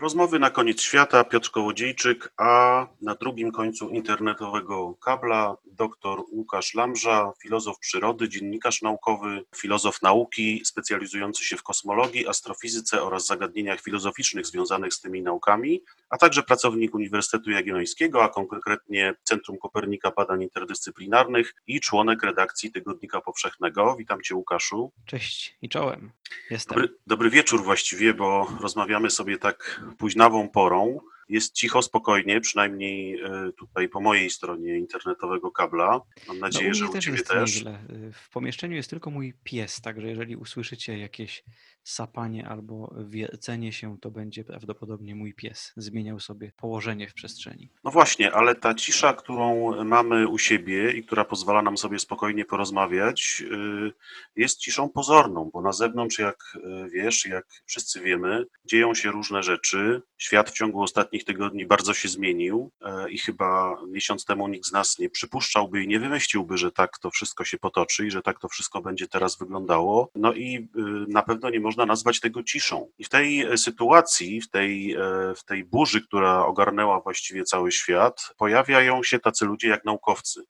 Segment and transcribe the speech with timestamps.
[0.00, 7.32] Rozmowy na koniec świata, Piotr Kołodziejczyk, a na drugim końcu internetowego kabla dr Łukasz Lamża,
[7.42, 14.94] filozof przyrody, dziennikarz naukowy, filozof nauki specjalizujący się w kosmologii, astrofizyce oraz zagadnieniach filozoficznych związanych
[14.94, 21.80] z tymi naukami, a także pracownik Uniwersytetu Jagiellońskiego, a konkretnie Centrum Kopernika Badań Interdyscyplinarnych i
[21.80, 23.96] członek redakcji Tygodnika Powszechnego.
[23.98, 24.92] Witam Cię Łukaszu.
[25.06, 26.12] Cześć i czołem.
[26.50, 26.74] Jestem.
[26.74, 31.00] Dobry, dobry wieczór właściwie, bo rozmawiamy sobie tak późnawą porą.
[31.28, 36.00] Jest cicho, spokojnie, przynajmniej e, tutaj po mojej stronie internetowego kabla.
[36.28, 37.54] Mam nadzieję, no, u że u też Ciebie też.
[37.54, 37.78] nieźle.
[38.12, 41.44] W pomieszczeniu jest tylko mój pies, także jeżeli usłyszycie jakieś
[41.84, 45.72] sapanie albo wiercenie się, to będzie prawdopodobnie mój pies.
[45.76, 47.70] Zmieniał sobie położenie w przestrzeni.
[47.84, 52.44] No właśnie, ale ta cisza, którą mamy u siebie i która pozwala nam sobie spokojnie
[52.44, 53.92] porozmawiać, y,
[54.36, 59.42] jest ciszą pozorną, bo na zewnątrz, jak y, wiesz, jak wszyscy wiemy, dzieją się różne
[59.42, 60.02] rzeczy.
[60.18, 64.72] Świat w ciągu ostatnich tygodni bardzo się zmienił e, i chyba miesiąc temu nikt z
[64.72, 68.40] nas nie przypuszczałby i nie wymyśliłby, że tak to wszystko się potoczy i że tak
[68.40, 70.10] to wszystko będzie teraz wyglądało.
[70.14, 70.68] No i y,
[71.08, 72.90] na pewno nie można nazwać tego ciszą.
[72.98, 74.98] I w tej e, sytuacji, w tej, e,
[75.36, 80.42] w tej burzy, która ogarnęła właściwie cały świat, pojawiają się tacy ludzie jak naukowcy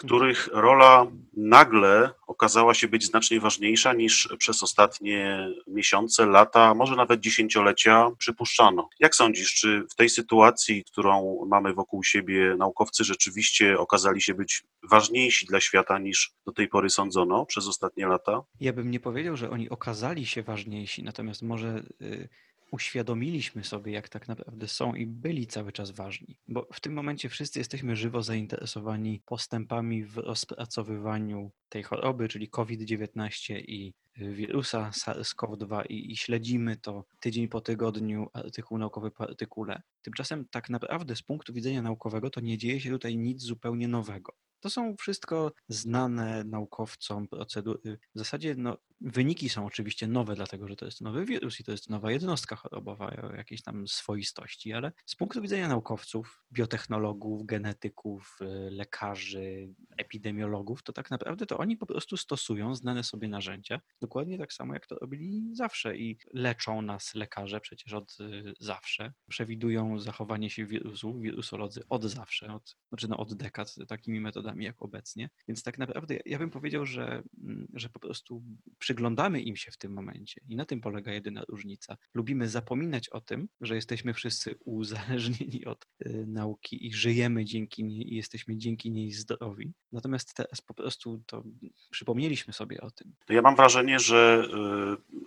[0.00, 1.06] których rola
[1.36, 8.88] nagle okazała się być znacznie ważniejsza niż przez ostatnie miesiące, lata, może nawet dziesięciolecia przypuszczano.
[9.00, 14.62] Jak sądzisz, czy w tej sytuacji, którą mamy wokół siebie, naukowcy rzeczywiście okazali się być
[14.90, 18.42] ważniejsi dla świata niż do tej pory sądzono przez ostatnie lata?
[18.60, 21.82] Ja bym nie powiedział, że oni okazali się ważniejsi, natomiast może.
[22.02, 22.28] Y,
[22.70, 26.38] uświadomiliśmy sobie, jak tak naprawdę są i byli cały czas ważni.
[26.48, 33.54] Bo w tym momencie wszyscy jesteśmy żywo zainteresowani postępami w rozpracowywaniu tej choroby, czyli COVID-19
[33.58, 39.82] i wirusa SARS-CoV-2 i, i, śledzimy to tydzień po tygodniu, artykuł naukowy po artykule.
[40.02, 44.32] Tymczasem tak naprawdę z punktu widzenia naukowego to nie dzieje się tutaj nic zupełnie nowego.
[44.60, 47.98] To są wszystko znane naukowcom procedury.
[48.14, 51.72] W zasadzie no, wyniki są oczywiście nowe, dlatego że to jest nowy wirus i to
[51.72, 58.38] jest nowa jednostka chorobowa o jakiejś tam swoistości, ale z punktu widzenia naukowców, biotechnologów, genetyków,
[58.42, 64.38] y, lekarzy, epidemiologów, to tak naprawdę to oni po prostu stosują znane sobie narzędzia, dokładnie
[64.38, 69.98] tak samo jak to robili zawsze i leczą nas lekarze przecież od y, zawsze, przewidują
[69.98, 75.30] zachowanie się wirusów, wirusolodzy od zawsze, od, znaczy no od dekad takimi metodami jak obecnie,
[75.48, 78.42] więc tak naprawdę ja bym powiedział, że, mm, że po prostu
[78.90, 81.96] przyglądamy im się w tym momencie i na tym polega jedyna różnica.
[82.14, 88.12] Lubimy zapominać o tym, że jesteśmy wszyscy uzależnieni od y, nauki i żyjemy dzięki niej
[88.12, 89.72] i jesteśmy dzięki niej zdrowi.
[89.92, 91.42] Natomiast teraz po prostu to
[91.90, 93.12] przypomnieliśmy sobie o tym.
[93.28, 94.48] Ja mam wrażenie, że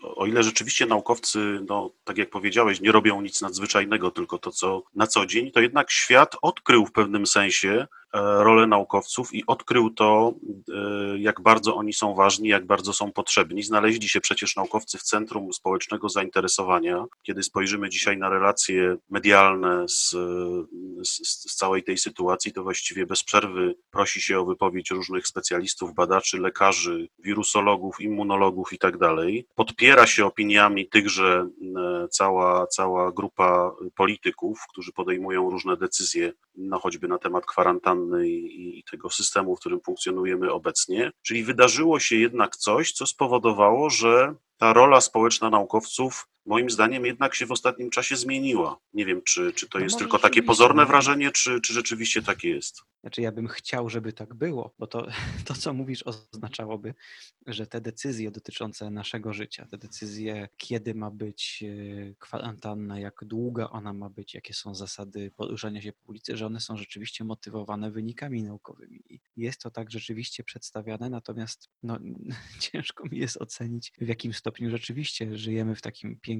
[0.03, 4.51] y, o ile rzeczywiście naukowcy, no, tak jak powiedziałeś, nie robią nic nadzwyczajnego, tylko to,
[4.51, 9.89] co na co dzień, to jednak świat odkrył w pewnym sensie, rolę naukowców i odkrył
[9.89, 10.33] to,
[10.73, 13.63] e, jak bardzo oni są ważni, jak bardzo są potrzebni.
[13.63, 17.05] Znaleźli się przecież naukowcy w centrum społecznego zainteresowania.
[17.23, 20.09] Kiedy spojrzymy dzisiaj na relacje medialne z,
[21.03, 25.93] z, z całej tej sytuacji, to właściwie bez przerwy prosi się o wypowiedź różnych specjalistów,
[25.93, 29.47] badaczy, lekarzy, wirusologów, immunologów i tak dalej.
[29.55, 31.47] Podpiera się opiniami tychże
[31.77, 38.79] e, cała, cała grupa polityków, którzy podejmują różne decyzje, no choćby na temat kwarantanny i,
[38.79, 41.11] i tego systemu, w którym funkcjonujemy obecnie.
[41.21, 47.35] Czyli wydarzyło się jednak coś, co spowodowało, że ta rola społeczna naukowców moim zdaniem jednak
[47.35, 48.77] się w ostatnim czasie zmieniła.
[48.93, 50.87] Nie wiem, czy, czy to No jest tylko takie pozorne no.
[50.87, 52.81] wrażenie, czy, czy rzeczywiście tak jest.
[53.01, 55.07] Znaczy, ja bym chciał, żeby tak było, bo to,
[55.45, 56.93] to, co mówisz, oznaczałoby,
[57.47, 63.69] że te decyzje dotyczące naszego życia, te decyzje, kiedy ma być e, kwarantanna, jak długa
[63.69, 67.91] ona ma być, jakie są zasady poruszania się po ulicy, że one są rzeczywiście motywowane
[67.91, 69.03] wynikami naukowymi.
[69.09, 71.99] I jest to tak rzeczywiście przedstawiane, natomiast no,
[72.71, 76.32] ciężko mi jest ocenić, w jakim stopniu rzeczywiście żyjemy w takim pięknym,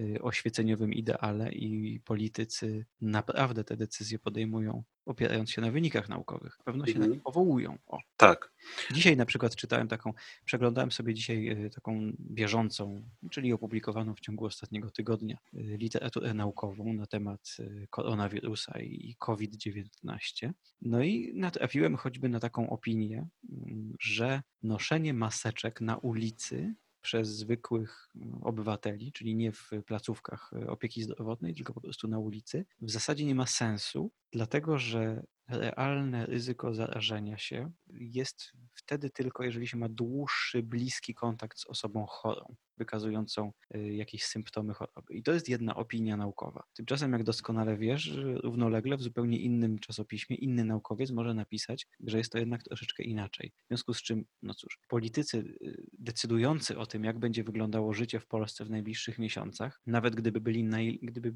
[0.00, 6.58] y, oświeceniowym ideale i politycy naprawdę te decyzje podejmują opierając się na wynikach naukowych.
[6.64, 7.12] Pewno się na Mhm.
[7.12, 7.78] nie powołują.
[7.86, 7.98] O.
[8.16, 8.52] Tak.
[8.92, 10.12] Dzisiaj na przykład czytałem taką,
[10.44, 16.92] przeglądałem sobie dzisiaj y, taką bieżącą, czyli opublikowaną w ciągu ostatniego tygodnia, y, literaturę naukową
[16.92, 17.56] na temat
[17.90, 20.52] koronawirusa i COVID-19.
[20.82, 28.10] No i natrafiłem choćby na taką opinię, mm, że noszenie maseczek na ulicy przez zwykłych
[28.16, 33.24] mm, obywateli, czyli nie w placówkach opieki zdrowotnej, tylko po prostu na ulicy, w zasadzie
[33.24, 39.88] nie ma sensu, dlatego że realne ryzyko zarażenia się jest wtedy tylko, jeżeli się ma
[39.88, 45.14] dłuższy, bliski kontakt z osobą chorą wykazującą y, jakieś symptomy choroby.
[45.14, 46.64] I to jest jedna opinia naukowa.
[46.74, 48.12] Tymczasem, jak doskonale wiesz,
[48.42, 53.52] równolegle w zupełnie innym czasopiśmie inny naukowiec może napisać, że jest to jednak troszeczkę inaczej.
[53.64, 58.20] W związku z czym, no cóż, politycy y, decydujący o tym, jak będzie wyglądało życie
[58.20, 61.34] w Polsce w najbliższych miesiącach, nawet gdyby byli naj, gdyby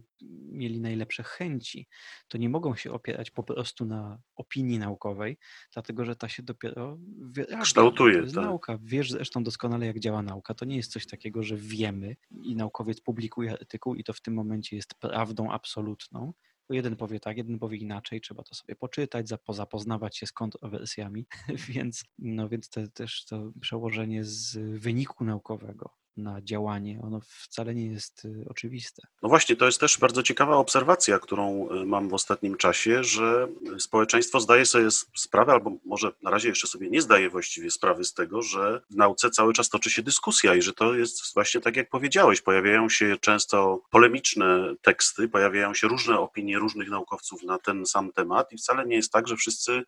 [0.51, 1.89] mieli najlepsze chęci,
[2.29, 3.98] to nie mogą się opierać po prostu na
[4.37, 5.39] opinii naukowej,
[5.73, 6.99] dlatego że ta się dopiero
[7.63, 8.23] kształtuje.
[8.23, 8.45] To tak.
[8.45, 8.79] nauka.
[8.83, 10.55] Wiesz zresztą doskonale, jak działa nauka.
[10.55, 14.21] To nie jest coś takiego, takiego, że wiemy i naukowiec publikuje artykuł i to w
[14.21, 16.33] tym momencie jest prawdą absolutną.
[16.69, 21.27] Bo jeden powie tak, jeden powie inaczej, trzeba to sobie poczytać, zapoznawać się z kontrowersjami,
[21.69, 27.87] więc, no, więc to, też to przełożenie z wyniku naukowego na działanie, ono wcale nie
[27.87, 29.03] jest y, oczywiste.
[29.23, 33.49] No właśnie, to jest też bardzo ciekawa obserwacja, którą y, mam w ostatnim czasie, że
[33.79, 38.15] społeczeństwo zdaje sobie sprawę, albo może na razie jeszcze sobie nie zdaje właściwie sprawy z
[38.15, 41.77] tego, że w nauce cały czas toczy się dyskusja i że to jest właśnie tak,
[41.77, 47.87] jak powiedziałeś, pojawiają się często polemiczne teksty, pojawiają się różne opinie różnych naukowców na ten
[47.87, 49.85] sam temat i wcale nie jest tak, że wszyscy y,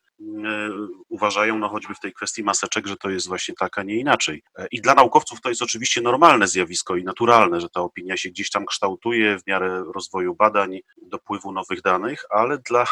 [1.08, 4.42] uważają, no choćby w tej kwestii maseczek, że to jest właśnie tak, a nie inaczej.
[4.58, 8.16] E, I dla naukowców to jest oczywiście normalne, normalne zjawisko i naturalne, że ta opinia
[8.16, 12.86] się gdzieś tam kształtuje w miarę rozwoju badań, dopływu nowych danych, ale dla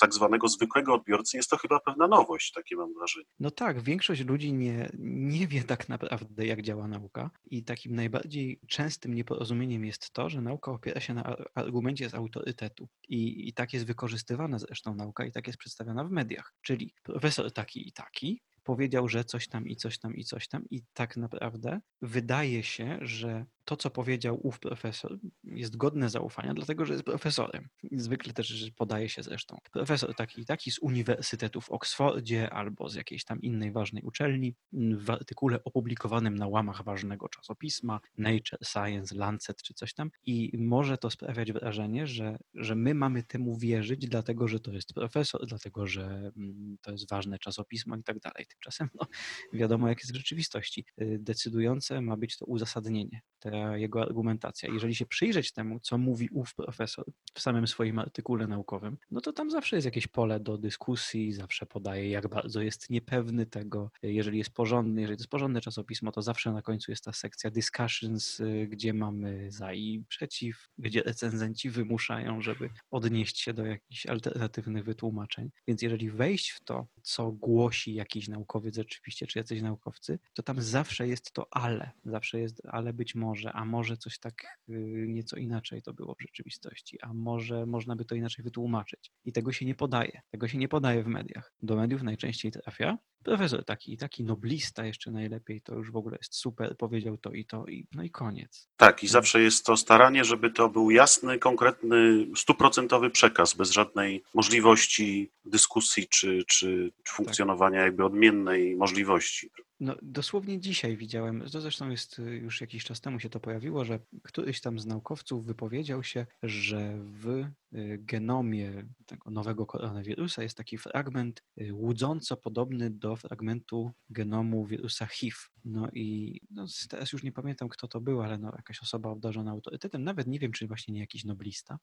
[0.00, 3.26] tak zwanego zwykłego odbiorcy jest to chyba pewna nowość, takie mam wrażenie.
[3.40, 8.60] No tak, większość ludzi nie, nie wie tak naprawdę, jak działa nauka i takim najbardziej
[8.68, 13.72] częstym nieporozumieniem jest to, że nauka opiera się na argumencie z autorytetu i, i tak
[13.72, 18.42] jest wykorzystywana zresztą nauka i tak jest przedstawiana w mediach, czyli profesor taki i taki
[18.62, 22.98] powiedział, że coś tam i coś tam i coś tam i tak naprawdę wydaje się,
[23.00, 27.68] że to, co powiedział ów profesor, jest godne zaufania, dlatego że jest profesorem.
[27.92, 29.58] Zwykle też podaje się zresztą.
[29.72, 34.54] Profesor taki i taki z Uniwersytetu w Oksfordzie albo z jakiejś tam innej ważnej uczelni
[34.72, 40.98] w artykule opublikowanym na łamach ważnego czasopisma Nature, Science, Lancet czy coś tam i może
[40.98, 45.86] to sprawiać wrażenie, że, że my mamy temu wierzyć, dlatego że to jest profesor, dlatego
[45.86, 48.46] że mm, to jest ważne czasopismo i tak dalej.
[48.52, 49.06] Tymczasem no,
[49.52, 50.84] wiadomo, jak jest w rzeczywistości.
[51.02, 54.68] Y, decydujące ma być to uzasadnienie, ta jego argumentacja.
[54.72, 57.04] Jeżeli się przyjrzeć temu, co mówi ów profesor
[57.34, 61.66] w samym swoim artykule naukowym, no to tam zawsze jest jakieś pole do dyskusji, zawsze
[61.66, 63.90] podaje, jak bardzo jest niepewny tego.
[64.02, 67.50] Jeżeli jest porządny, jeżeli to jest porządne czasopismo, to zawsze na końcu jest ta sekcja
[67.50, 74.06] discussions, y, gdzie mamy za i przeciw, gdzie recenzenci wymuszają, żeby odnieść się do jakichś
[74.06, 75.50] alternatywnych wytłumaczeń.
[75.66, 80.62] Więc jeżeli wejść w to, co głosi jakiś naukowiec rzeczywiście, czy jacyś naukowcy, to tam
[80.62, 81.90] zawsze jest to ale.
[82.04, 84.72] Zawsze jest ale być może, a może coś tak y,
[85.08, 89.12] nieco inaczej to było w rzeczywistości, a może można by to inaczej wytłumaczyć.
[89.24, 90.20] I tego się nie podaje.
[90.30, 91.52] Tego się nie podaje w mediach.
[91.62, 96.34] Do mediów najczęściej trafia profesor taki, taki noblista jeszcze najlepiej, to już w ogóle jest
[96.34, 98.68] super, powiedział to i to, i, no i koniec.
[98.76, 104.22] Tak, i zawsze jest to staranie, żeby to był jasny, konkretny, stuprocentowy przekaz, bez żadnej
[104.34, 107.86] możliwości dyskusji czy, czy funkcjonowania tak.
[107.86, 109.50] jakby odmiennej możliwości.
[109.82, 113.84] No, dosłownie dzisiaj widziałem, to zresztą jest y, już jakiś czas temu się to pojawiło,
[113.84, 120.56] że któryś tam z naukowców wypowiedział się, że w y, genomie tego nowego koronawirusa jest
[120.56, 125.36] taki fragment y, łudząco podobny do fragmentu genomu wirusa HIV.
[125.64, 129.50] No i no, teraz już nie pamiętam, kto to był, ale no, jakaś osoba obdarzona
[129.50, 131.78] autorytetem, nawet nie wiem, czy właśnie nie jakiś noblista.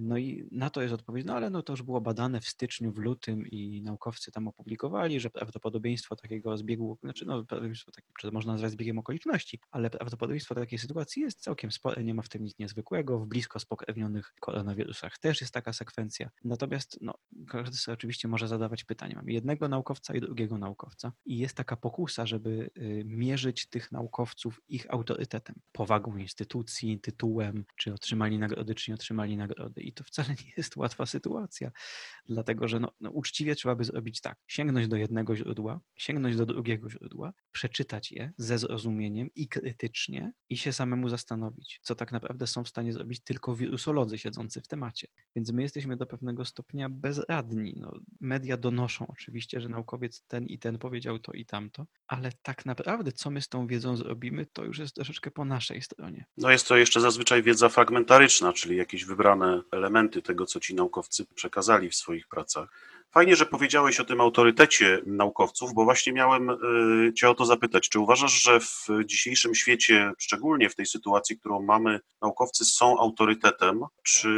[0.00, 2.92] No i na to jest odpowiedź, no ale no to już było badane w styczniu,
[2.92, 8.32] w lutym i naukowcy tam opublikowali, że prawdopodobieństwo takiego zbiegu, znaczy no, prawdopodobieństwo takie, czy
[8.32, 12.44] można nazwać zbiegiem okoliczności, ale prawdopodobieństwo takiej sytuacji jest całkiem spore, nie ma w tym
[12.44, 13.18] nic niezwykłego.
[13.18, 16.30] W blisko spokrewnionych koronawirusach też jest taka sekwencja.
[16.44, 17.14] Natomiast no,
[17.48, 19.14] każdy sobie oczywiście może zadawać pytania.
[19.16, 24.60] Mamy jednego naukowca i drugiego naukowca i jest taka pokusa, żeby y, mierzyć tych naukowców
[24.68, 29.80] ich autorytetem, powagą instytucji, tytułem, czy otrzymali nagrody, czy nie otrzymali nagrody.
[29.80, 31.70] I to wcale nie jest łatwa sytuacja,
[32.28, 36.46] dlatego że no, no uczciwie trzeba by zrobić tak, sięgnąć do jednego źródła, sięgnąć do
[36.46, 42.46] drugiego źródła, przeczytać je ze zrozumieniem i krytycznie i się samemu zastanowić, co tak naprawdę
[42.46, 45.08] są w stanie zrobić tylko wirusolodzy siedzący w temacie.
[45.36, 47.74] Więc my jesteśmy do pewnego stopnia bezradni.
[47.76, 52.66] No, media donoszą oczywiście, że naukowiec ten i ten powiedział to i tamto, ale tak
[52.66, 56.24] naprawdę co my z tą wiedzą zrobimy, to już jest troszeczkę po naszej stronie.
[56.36, 61.26] No jest to jeszcze zazwyczaj wiedza fragmentaryczna, czyli jakieś wybrane elementy tego, co ci naukowcy
[61.26, 62.68] przekazali w swoich pracach
[63.14, 67.88] Fajnie, że powiedziałeś o tym autorytecie naukowców, bo właśnie miałem y, Cię o to zapytać.
[67.88, 73.80] Czy uważasz, że w dzisiejszym świecie, szczególnie w tej sytuacji, którą mamy, naukowcy są autorytetem?
[74.02, 74.28] Czy,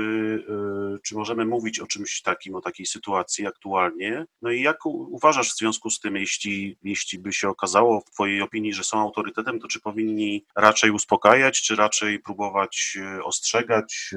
[0.97, 4.27] y, czy możemy mówić o czymś takim, o takiej sytuacji aktualnie?
[4.43, 8.43] No i jak uważasz w związku z tym, jeśli, jeśli by się okazało w Twojej
[8.43, 14.11] opinii, że są autorytetem, to czy powinni raczej uspokajać, czy raczej próbować y, ostrzegać,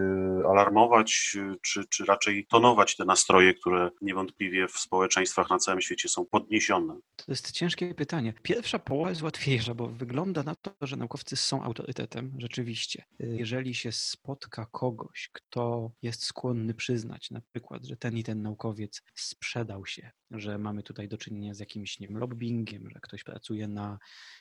[0.50, 6.10] alarmować, czy, czy raczej tonować te nastroje, które niewątpliwie niewątpliwie w społeczeństwach na całym świecie
[6.10, 7.00] są podniesione?
[7.16, 8.34] To jest ciężkie pytanie.
[8.44, 13.04] Pierwsza połowa jest łatwiejsza, bo wygląda na to, że naukowcy są autorytetem, rzeczywiście.
[13.20, 19.02] Jeżeli się spotka kogoś, kto jest skłonny przyznać na przykład, że ten i ten naukowiec
[19.16, 23.68] sprzedał się, że mamy tutaj do czynienia z jakimś nie wiem, lobbyingiem, że ktoś pracuje
[23.68, 24.00] na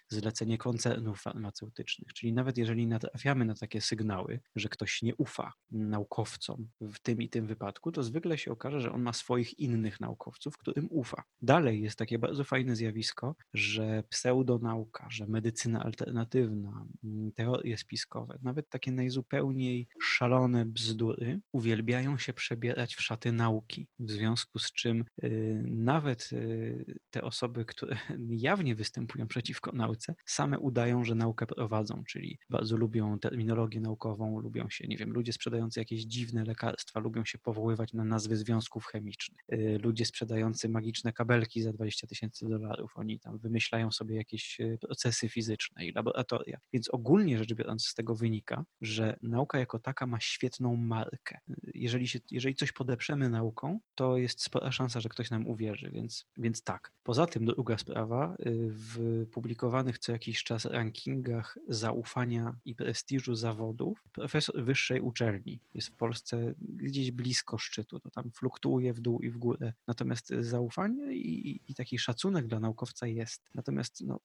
[0.09, 2.13] zlecenie koncernów farmaceutycznych.
[2.13, 7.29] Czyli nawet jeżeli natrafiamy na takie sygnały, że ktoś nie ufa naukowcom w tym i
[7.29, 11.25] tym wypadku, to zwykle się okaże, że on ma swoich innych naukowców, którym ufa.
[11.43, 18.69] Dalej jest takie bardzo fajne zjawisko, że pseudonauka, że medycyna alternatywna, mm, teorie spiskowe, nawet
[18.69, 25.63] takie najzupełniej szalone bzdury uwielbiają się przebierać w szaty nauki, w związku z czym yy,
[25.67, 27.97] nawet yy, te osoby, które
[28.49, 34.69] jawnie występują przeciwko nauce, same udają, że naukę prowadzą, czyli bardzo lubią terminologię naukową, lubią
[34.69, 39.45] się, nie wiem, ludzie sprzedający jakieś dziwne lekarstwa, lubią się powoływać na nazwy związków chemicznych.
[39.49, 44.79] Yy, ludzie sprzedający magiczne kabelki za 20 tysięcy dolarów, oni tam wymyślają sobie jakieś y,
[44.81, 46.59] procesy fizyczne i laboratoria.
[46.73, 51.39] Więc ogólnie rzecz biorąc z tego wynika, że nauka jako taka ma świetną markę.
[51.75, 56.27] Jeżeli, się, jeżeli coś podeprzemy nauką, to jest spora szansa, że ktoś nam uwierzy, więc,
[56.37, 56.93] więc tak.
[57.03, 64.05] Poza tym druga sprawa, y, w publikowanych co jakiś czas rankingach zaufania i prestiżu zawodów,
[64.13, 69.31] profesor wyższej uczelni jest w Polsce gdzieś blisko szczytu, to tam fluktuuje w dół i
[69.31, 73.43] w górę Natomiast zaufanie i, i taki szacunek dla naukowca jest.
[73.55, 74.21] Natomiast no,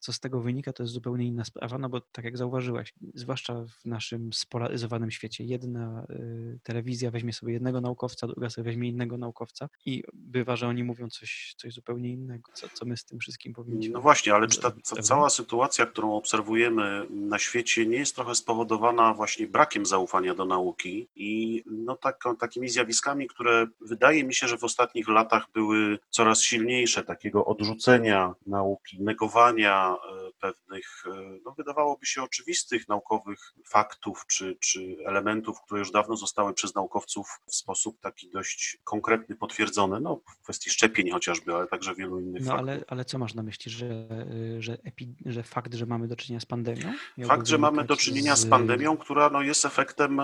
[0.00, 3.64] co z tego wynika, to jest zupełnie inna sprawa, no bo tak jak zauważyłeś, zwłaszcza
[3.64, 9.16] w naszym spolaryzowanym świecie, jedna y, telewizja weźmie sobie jednego naukowca, druga sobie weźmie innego
[9.16, 13.18] naukowca i bywa, że oni mówią coś, coś zupełnie innego, co, co my z tym
[13.18, 13.92] wszystkim powinniśmy.
[13.92, 18.34] No właśnie, ale czy ta, ta cała sytuacja, którą obserwujemy na świecie, nie jest trochę
[18.34, 24.48] spowodowana właśnie brakiem zaufania do nauki i no tak, takimi zjawiskami, które wydaje mi się,
[24.48, 31.52] że w ostatnich latach były coraz silniejsze, takiego odrzucenia nauki, negowania E, pewnych, e, no
[31.52, 37.54] wydawałoby się oczywistych naukowych faktów czy, czy elementów, które już dawno zostały przez naukowców w
[37.54, 42.50] sposób taki dość konkretny potwierdzone, no w kwestii szczepień chociażby, ale także wielu innych no,
[42.50, 42.68] faktów.
[42.68, 46.16] Ale, ale co masz na myśli, że, e, że, epi, że fakt, że mamy do
[46.16, 46.92] czynienia z pandemią?
[47.26, 50.20] Fakt, że mamy do czynienia z pandemią, która no, jest efektem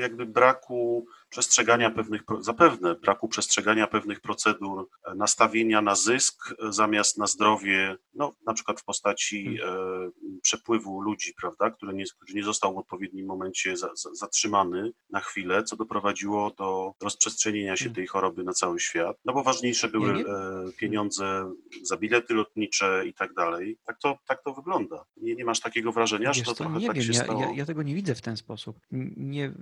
[0.00, 7.18] jakby braku przestrzegania pewnych, zapewne braku przestrzegania pewnych procedur, e, nastawienia na zysk e, zamiast
[7.18, 10.10] na zdrowie, no na przykład w postaci hmm.
[10.36, 14.92] e, przepływu ludzi, prawda, który nie, który nie został w odpowiednim momencie za, za, zatrzymany
[15.10, 17.94] na chwilę, co doprowadziło do rozprzestrzenienia się hmm.
[17.94, 20.72] tej choroby na cały świat, no bo ważniejsze były nie, nie.
[20.78, 23.78] pieniądze za bilety lotnicze i tak dalej.
[23.84, 25.04] Tak to, tak to wygląda.
[25.16, 27.24] Nie, nie masz takiego wrażenia, Wiesz, że to, to trochę nie tak wiem, się ja,
[27.24, 27.40] stało?
[27.40, 28.80] Ja, ja tego nie widzę w ten sposób.
[29.16, 29.52] Nie,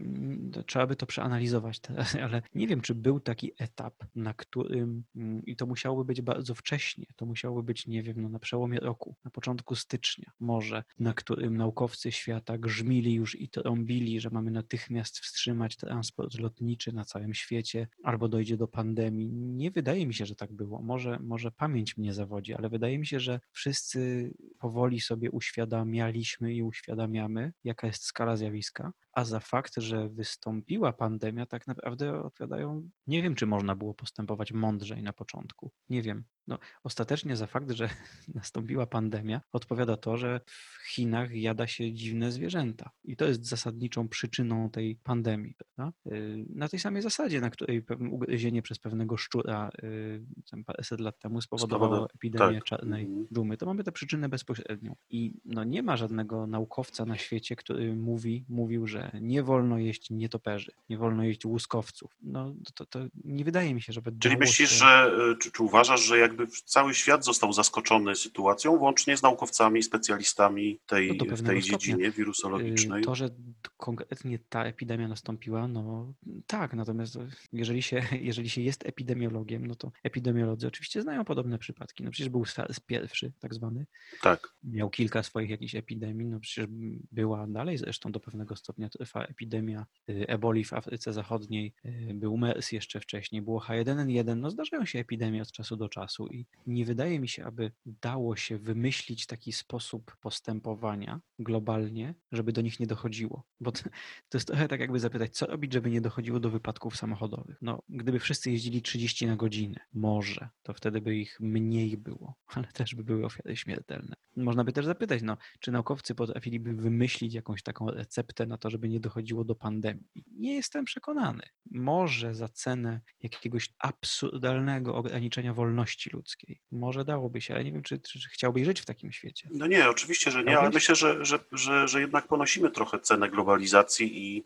[0.66, 1.57] trzeba by to przeanalizować
[2.24, 6.54] ale nie wiem, czy był taki etap, na którym, mm, i to musiałoby być bardzo
[6.54, 11.14] wcześnie, to musiałoby być, nie wiem, no na przełomie roku, na początku stycznia może, na
[11.14, 17.34] którym naukowcy świata grzmili już i trąbili, że mamy natychmiast wstrzymać transport lotniczy na całym
[17.34, 19.32] świecie, albo dojdzie do pandemii.
[19.32, 20.82] Nie wydaje mi się, że tak było.
[20.82, 26.62] Może, może pamięć mnie zawodzi, ale wydaje mi się, że wszyscy powoli sobie uświadamialiśmy i
[26.62, 32.90] uświadamiamy, jaka jest skala zjawiska, a za fakt, że wystąpiła pandemia, tak naprawdę odpowiadają.
[33.06, 35.70] Nie wiem, czy można było postępować mądrzej na początku.
[35.88, 36.24] Nie wiem.
[36.48, 37.88] No, ostatecznie za fakt, że
[38.34, 42.90] nastąpiła pandemia, odpowiada to, że w Chinach jada się dziwne zwierzęta.
[43.04, 45.54] I to jest zasadniczą przyczyną tej pandemii.
[45.54, 45.98] Prawda?
[46.12, 51.18] Y, na tej samej zasadzie, na której ugryzienie przez pewnego szczura y, tam paręset lat
[51.18, 52.64] temu spowodowało epidemię tak.
[52.64, 53.26] czarnej mhm.
[53.34, 54.96] dżumy, to mamy tę przyczynę bezpośrednią.
[55.10, 60.10] I no, nie ma żadnego naukowca na świecie, który mówi, mówił, że nie wolno jeść
[60.10, 62.16] nietoperzy, nie wolno jeść łuskowców.
[62.22, 64.12] No, to, to nie wydaje mi się, żeby.
[64.20, 64.76] Czyli myślisz, się...
[64.76, 69.82] że, y, czy, czy uważasz, że jakby cały świat został zaskoczony sytuacją, łącznie z naukowcami,
[69.82, 73.04] specjalistami tej, no w tej dziedzinie wirusologicznej?
[73.04, 73.28] To, że
[73.76, 76.12] konkretnie ta epidemia nastąpiła, no
[76.46, 77.18] tak, natomiast
[77.52, 82.04] jeżeli się, jeżeli się jest epidemiologiem, no to epidemiolodzy oczywiście znają podobne przypadki.
[82.04, 83.86] No przecież był SARS pierwszy, tak zwany.
[84.22, 84.54] Tak.
[84.64, 86.66] Miał kilka swoich jakichś epidemii, no przecież
[87.12, 92.36] była dalej zresztą do pewnego stopnia trwa epidemia y, eboli w Afryce Zachodniej, y, był
[92.36, 96.84] MERS jeszcze wcześniej, było H1N1, no zdarzają się epidemie od czasu do czasu i nie
[96.84, 102.86] wydaje mi się, aby dało się wymyślić taki sposób postępowania globalnie, żeby do nich nie
[102.86, 103.44] dochodziło.
[103.60, 103.82] Bo to,
[104.28, 107.58] to jest trochę tak jakby zapytać, co robić, żeby nie dochodziło do wypadków samochodowych.
[107.62, 112.66] No, gdyby wszyscy jeździli 30 na godzinę, może, to wtedy by ich mniej było, ale
[112.66, 114.16] też by były ofiary śmiertelne.
[114.38, 118.88] Można by też zapytać, no, czy naukowcy potrafiliby wymyślić jakąś taką receptę na to, żeby
[118.88, 120.24] nie dochodziło do pandemii?
[120.36, 121.42] Nie jestem przekonany.
[121.70, 126.60] Może za cenę jakiegoś absurdalnego ograniczenia wolności ludzkiej.
[126.72, 129.48] Może dałoby się, ale nie wiem, czy, czy, czy chciałbyś żyć w takim świecie.
[129.52, 133.28] No nie, oczywiście, że nie, ale myślę, że, że, że, że jednak ponosimy trochę cenę
[133.30, 134.44] globalizacji i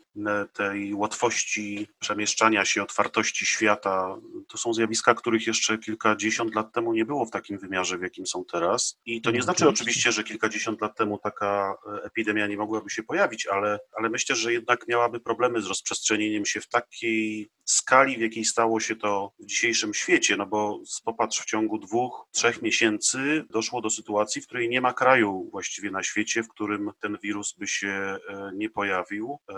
[0.53, 4.17] tej łatwości przemieszczania się, otwartości świata.
[4.47, 8.27] To są zjawiska, których jeszcze kilkadziesiąt lat temu nie było w takim wymiarze, w jakim
[8.27, 8.99] są teraz.
[9.05, 9.82] I to nie znaczy oczywiście.
[9.83, 14.35] Oczywiście, że kilkadziesiąt lat temu taka e, epidemia nie mogłaby się pojawić, ale, ale myślę,
[14.35, 19.31] że jednak miałaby problemy z rozprzestrzenieniem się w takiej skali, w jakiej stało się to
[19.39, 24.45] w dzisiejszym świecie, no bo popatrz, w ciągu dwóch, trzech miesięcy doszło do sytuacji, w
[24.45, 28.17] której nie ma kraju właściwie na świecie, w którym ten wirus by się e,
[28.55, 29.37] nie pojawił.
[29.49, 29.53] E,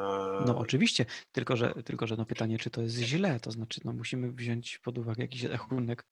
[0.45, 3.93] No oczywiście, tylko że, tylko że no pytanie, czy to jest źle, to znaczy no
[3.93, 6.05] musimy wziąć pod uwagę jakiś rachunek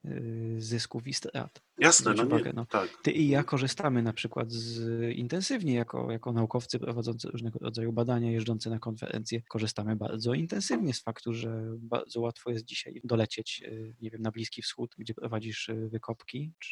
[0.58, 1.62] zysków i strat.
[1.78, 2.66] Jasne, no nie, uwagę, no.
[2.66, 2.90] tak.
[3.02, 8.32] Ty i ja korzystamy na przykład z, intensywnie jako, jako naukowcy prowadzący różnego rodzaju badania,
[8.32, 13.96] jeżdżący na konferencje, korzystamy bardzo intensywnie z faktu, że bardzo łatwo jest dzisiaj dolecieć, y,
[14.02, 16.70] nie wiem, na Bliski Wschód, gdzie prowadzisz y, wykopki, czy,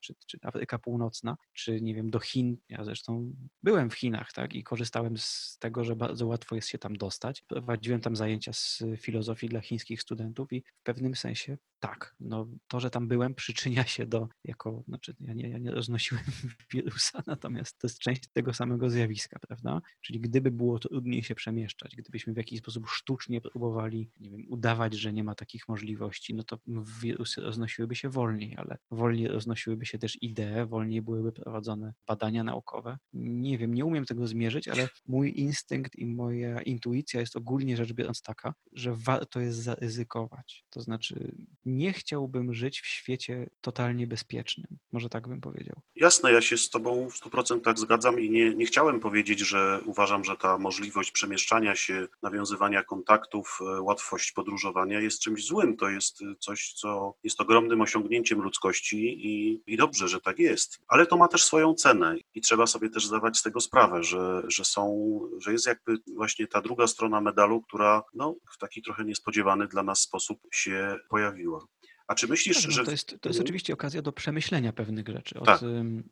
[0.00, 2.56] czy, czy Afryka Północna, czy nie wiem, do Chin.
[2.68, 6.78] Ja zresztą byłem w Chinach, tak, i korzystałem z tego, że bardzo łatwo jest się
[6.78, 7.42] tam dostać.
[7.42, 12.80] Prowadziłem tam zajęcia z filozofii dla chińskich studentów i w pewnym sensie tak, no to,
[12.80, 16.24] że tam byłem, przyczynia się do, jako, znaczy ja nie, ja nie roznosiłem
[16.72, 19.80] wirusa, natomiast to jest część tego samego zjawiska, prawda?
[20.00, 24.94] Czyli gdyby było trudniej się przemieszczać, gdybyśmy w jakiś sposób sztucznie próbowali, nie wiem, udawać,
[24.94, 26.58] że nie ma takich możliwości, no to
[27.02, 32.98] wirusy roznosiłyby się wolniej, ale wolniej roznosiłyby się też idee, wolniej byłyby prowadzone badania naukowe.
[33.12, 37.92] Nie wiem, nie umiem tego zmierzyć, ale mój instynkt i moja intuicja jest ogólnie rzecz
[37.92, 40.64] biorąc taka, że warto jest zaryzykować.
[40.70, 41.32] To znaczy,
[41.64, 44.78] nie chciałbym żyć w świecie totalnie bezpiecznym.
[44.92, 45.80] Może tak bym powiedział.
[45.96, 50.24] Jasne, ja się z Tobą w 100% zgadzam i nie, nie chciałem powiedzieć, że uważam,
[50.24, 55.76] że ta możliwość przemieszczania się, nawiązywania kontaktów, e, łatwość podróżowania jest czymś złym.
[55.76, 60.80] To jest e, coś, co jest ogromnym osiągnięciem ludzkości i, i dobrze, że tak jest.
[60.88, 64.42] Ale to ma też swoją cenę i trzeba sobie też zdawać z tego sprawę, że,
[64.48, 69.04] że są, że jest jakby właśnie ta druga strona medalu, która no, w taki trochę
[69.04, 71.66] niespodziewany dla nas sposób się pojawiła.
[72.08, 72.84] A czy myślisz, Tak, no że.
[72.84, 73.44] to, jest, to jest Mhm.
[73.44, 75.40] oczywiście okazja do przemyślenia pewnych rzeczy.
[75.40, 75.60] Od, Tak.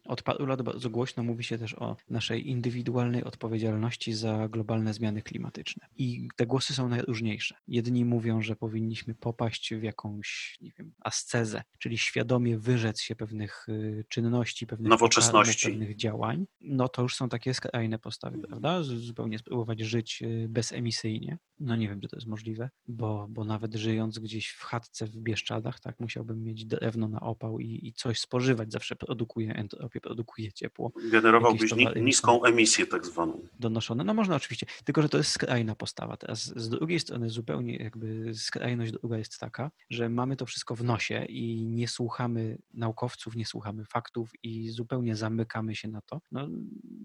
[0.04, 5.22] od paru lat bardzo głośno mówi się też o naszej indywidualnej odpowiedzialności za globalne zmiany
[5.22, 5.87] klimatyczne.
[5.96, 7.54] I te głosy są najróżniejsze.
[7.68, 13.66] Jedni mówią, że powinniśmy popaść w jakąś, nie wiem, ascezę, czyli świadomie wyrzec się pewnych
[13.68, 15.68] y, czynności, pewnych Nowoczesności.
[15.68, 16.46] pewnych działań.
[16.61, 18.82] No to już są takie skrajne postawy, prawda?
[18.82, 21.38] Zupełnie spróbować żyć y, bezemisyjnie.
[21.61, 25.16] No nie wiem, czy to jest możliwe, bo, bo nawet żyjąc gdzieś w chatce w
[25.16, 28.73] Bieszczadach, tak, musiałbym mieć drewno na opał i, i coś spożywać.
[28.73, 33.49] Zawsze produkuje entropię, produkuje ciepło Generowałbyś towary niską emisję, tak zwaną.
[33.59, 34.05] donoszone.
[34.05, 36.16] No można oczywiście, tylko że to jest skrajna postawa.
[36.16, 40.85] Teraz z drugiej strony zupełnie jakby skrajność druga jest taka, że mamy to wszystko w
[40.85, 46.49] nosie i nie słuchamy naukowców, nie słuchamy faktów i zupełnie zamykamy się na to, no,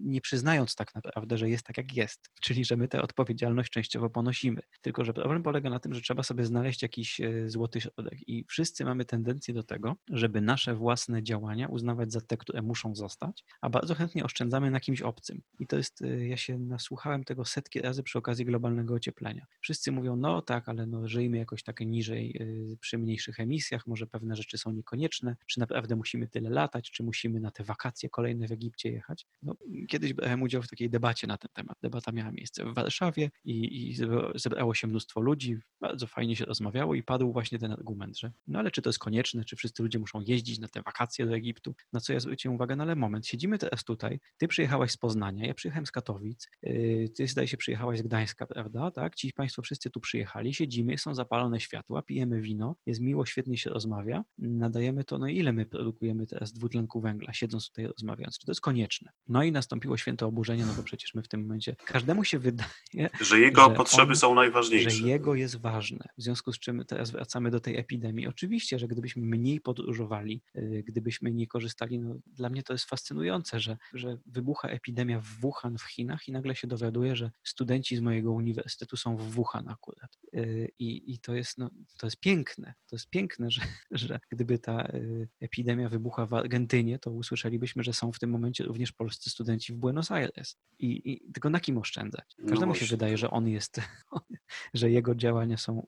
[0.02, 2.30] nie przyznając tak naprawdę, że jest tak jak jest.
[2.40, 4.41] Czyli, że my tę odpowiedzialność częściowo ponosimy.
[4.82, 8.44] Tylko, że problem polega na tym, że trzeba sobie znaleźć jakiś e, złoty środek i
[8.48, 13.44] wszyscy mamy tendencję do tego, żeby nasze własne działania uznawać za te, które muszą zostać,
[13.60, 15.42] a bardzo chętnie oszczędzamy na kimś obcym.
[15.58, 19.46] I to jest, y, ja się nasłuchałem tego setki razy przy okazji globalnego ocieplenia.
[19.60, 24.06] Wszyscy mówią, no tak, ale no żyjmy jakoś tak niżej, y, przy mniejszych emisjach, może
[24.06, 28.48] pewne rzeczy są niekonieczne, czy naprawdę musimy tyle latać, czy musimy na te wakacje kolejne
[28.48, 29.26] w Egipcie jechać.
[29.42, 29.54] No,
[29.88, 31.78] kiedyś brałem udział w takiej debacie na ten temat.
[31.82, 33.94] Debata miała miejsce w Warszawie i, i
[34.34, 38.58] zebrało się mnóstwo ludzi, bardzo fajnie się rozmawiało i padł właśnie ten argument, że no
[38.58, 41.74] ale czy to jest konieczne, czy wszyscy ludzie muszą jeździć na te wakacje do Egiptu?
[41.92, 45.46] Na co ja zwróciłem uwagę, no ale moment, siedzimy teraz tutaj, ty przyjechałaś z Poznania,
[45.46, 49.14] ja przyjechałem z Katowic, yy, ty zdaje się przyjechałaś z Gdańska, prawda, tak?
[49.14, 53.70] Ci państwo wszyscy tu przyjechali, siedzimy, są zapalone światła, pijemy wino, jest miło, świetnie się
[53.70, 58.52] rozmawia, nadajemy to, no ile my produkujemy teraz dwutlenku węgla, siedząc tutaj rozmawiając, czy to
[58.52, 59.10] jest konieczne?
[59.28, 63.10] No i nastąpiło święte oburzenie, no bo przecież my w tym momencie, każdemu się wydaje,
[63.20, 64.90] Że jego Że potrzeby on- są najważniejsze.
[64.90, 66.04] Że jego jest ważne.
[66.18, 68.26] W związku z czym teraz wracamy do tej epidemii.
[68.26, 73.60] Oczywiście, że gdybyśmy mniej podróżowali, y, gdybyśmy nie korzystali, no dla mnie to jest fascynujące,
[73.60, 78.00] że, że wybucha epidemia w Wuhan w Chinach i nagle się dowiaduję, że studenci z
[78.00, 80.18] mojego uniwersytetu są w Wuhan akurat.
[80.34, 82.74] Y, I, i to, jest, no, to jest piękne.
[82.86, 87.92] To jest piękne, że, że gdyby ta y, epidemia wybuchła w Argentynie, to usłyszelibyśmy, że
[87.92, 90.56] są w tym momencie również polscy studenci w Buenos Aires.
[90.78, 92.34] I, i tylko na kim oszczędzać?
[92.38, 93.80] No Każdemu no się wydaje, że on jest,
[94.74, 95.86] że jego działania są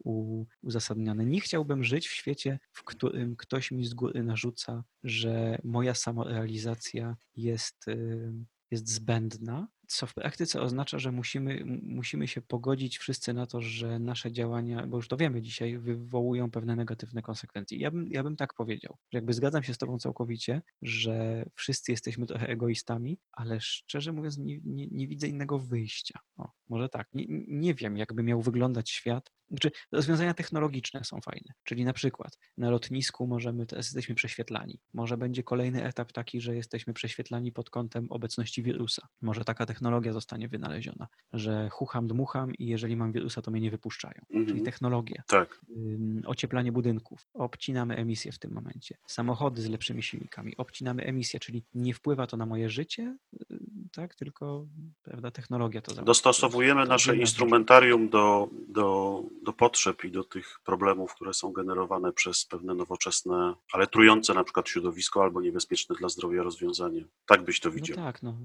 [0.62, 1.26] uzasadnione.
[1.26, 7.16] Nie chciałbym żyć w świecie, w którym ktoś mi z góry narzuca, że moja samorealizacja
[7.36, 8.32] jest, y,
[8.70, 13.98] jest zbędna, co w praktyce oznacza, że musimy, musimy się pogodzić wszyscy na to, że
[13.98, 17.78] nasze działania, bo już to wiemy dzisiaj, wywołują pewne negatywne konsekwencje.
[17.78, 21.92] Ja bym, ja bym tak powiedział, że jakby zgadzam się z Tobą całkowicie, że wszyscy
[21.92, 26.18] jesteśmy trochę egoistami, ale szczerze mówiąc, nie, nie, nie widzę innego wyjścia.
[26.36, 27.08] O, może tak.
[27.14, 29.30] Nie, nie wiem, jakby miał wyglądać świat.
[29.50, 31.54] Znaczy, rozwiązania technologiczne są fajne.
[31.64, 34.80] Czyli na przykład na lotnisku możemy, teraz jesteśmy prześwietlani.
[34.92, 39.08] Może będzie kolejny etap taki, że jesteśmy prześwietlani pod kątem obecności wirusa.
[39.22, 43.70] Może taka technologia zostanie wynaleziona, że chucham, dmucham i jeżeli mam wirusa, to mnie nie
[43.70, 44.20] wypuszczają.
[44.30, 44.46] Mhm.
[44.46, 45.22] Czyli technologie.
[45.26, 45.60] Tak.
[46.26, 47.28] Ocieplanie budynków.
[47.34, 48.96] Obcinamy emisję w tym momencie.
[49.06, 50.56] Samochody z lepszymi silnikami.
[50.56, 53.16] Obcinamy emisję, czyli nie wpływa to na moje życie,
[53.94, 54.66] tak, tylko
[55.02, 61.14] prawda, technologia to Dostosowujemy to nasze instrumentarium do, do, do potrzeb i do tych problemów,
[61.14, 66.42] które są generowane przez pewne nowoczesne, ale trujące na przykład środowisko albo niebezpieczne dla zdrowia
[66.42, 67.04] rozwiązanie.
[67.26, 67.96] Tak byś to no widział.
[67.96, 68.38] No tak, no.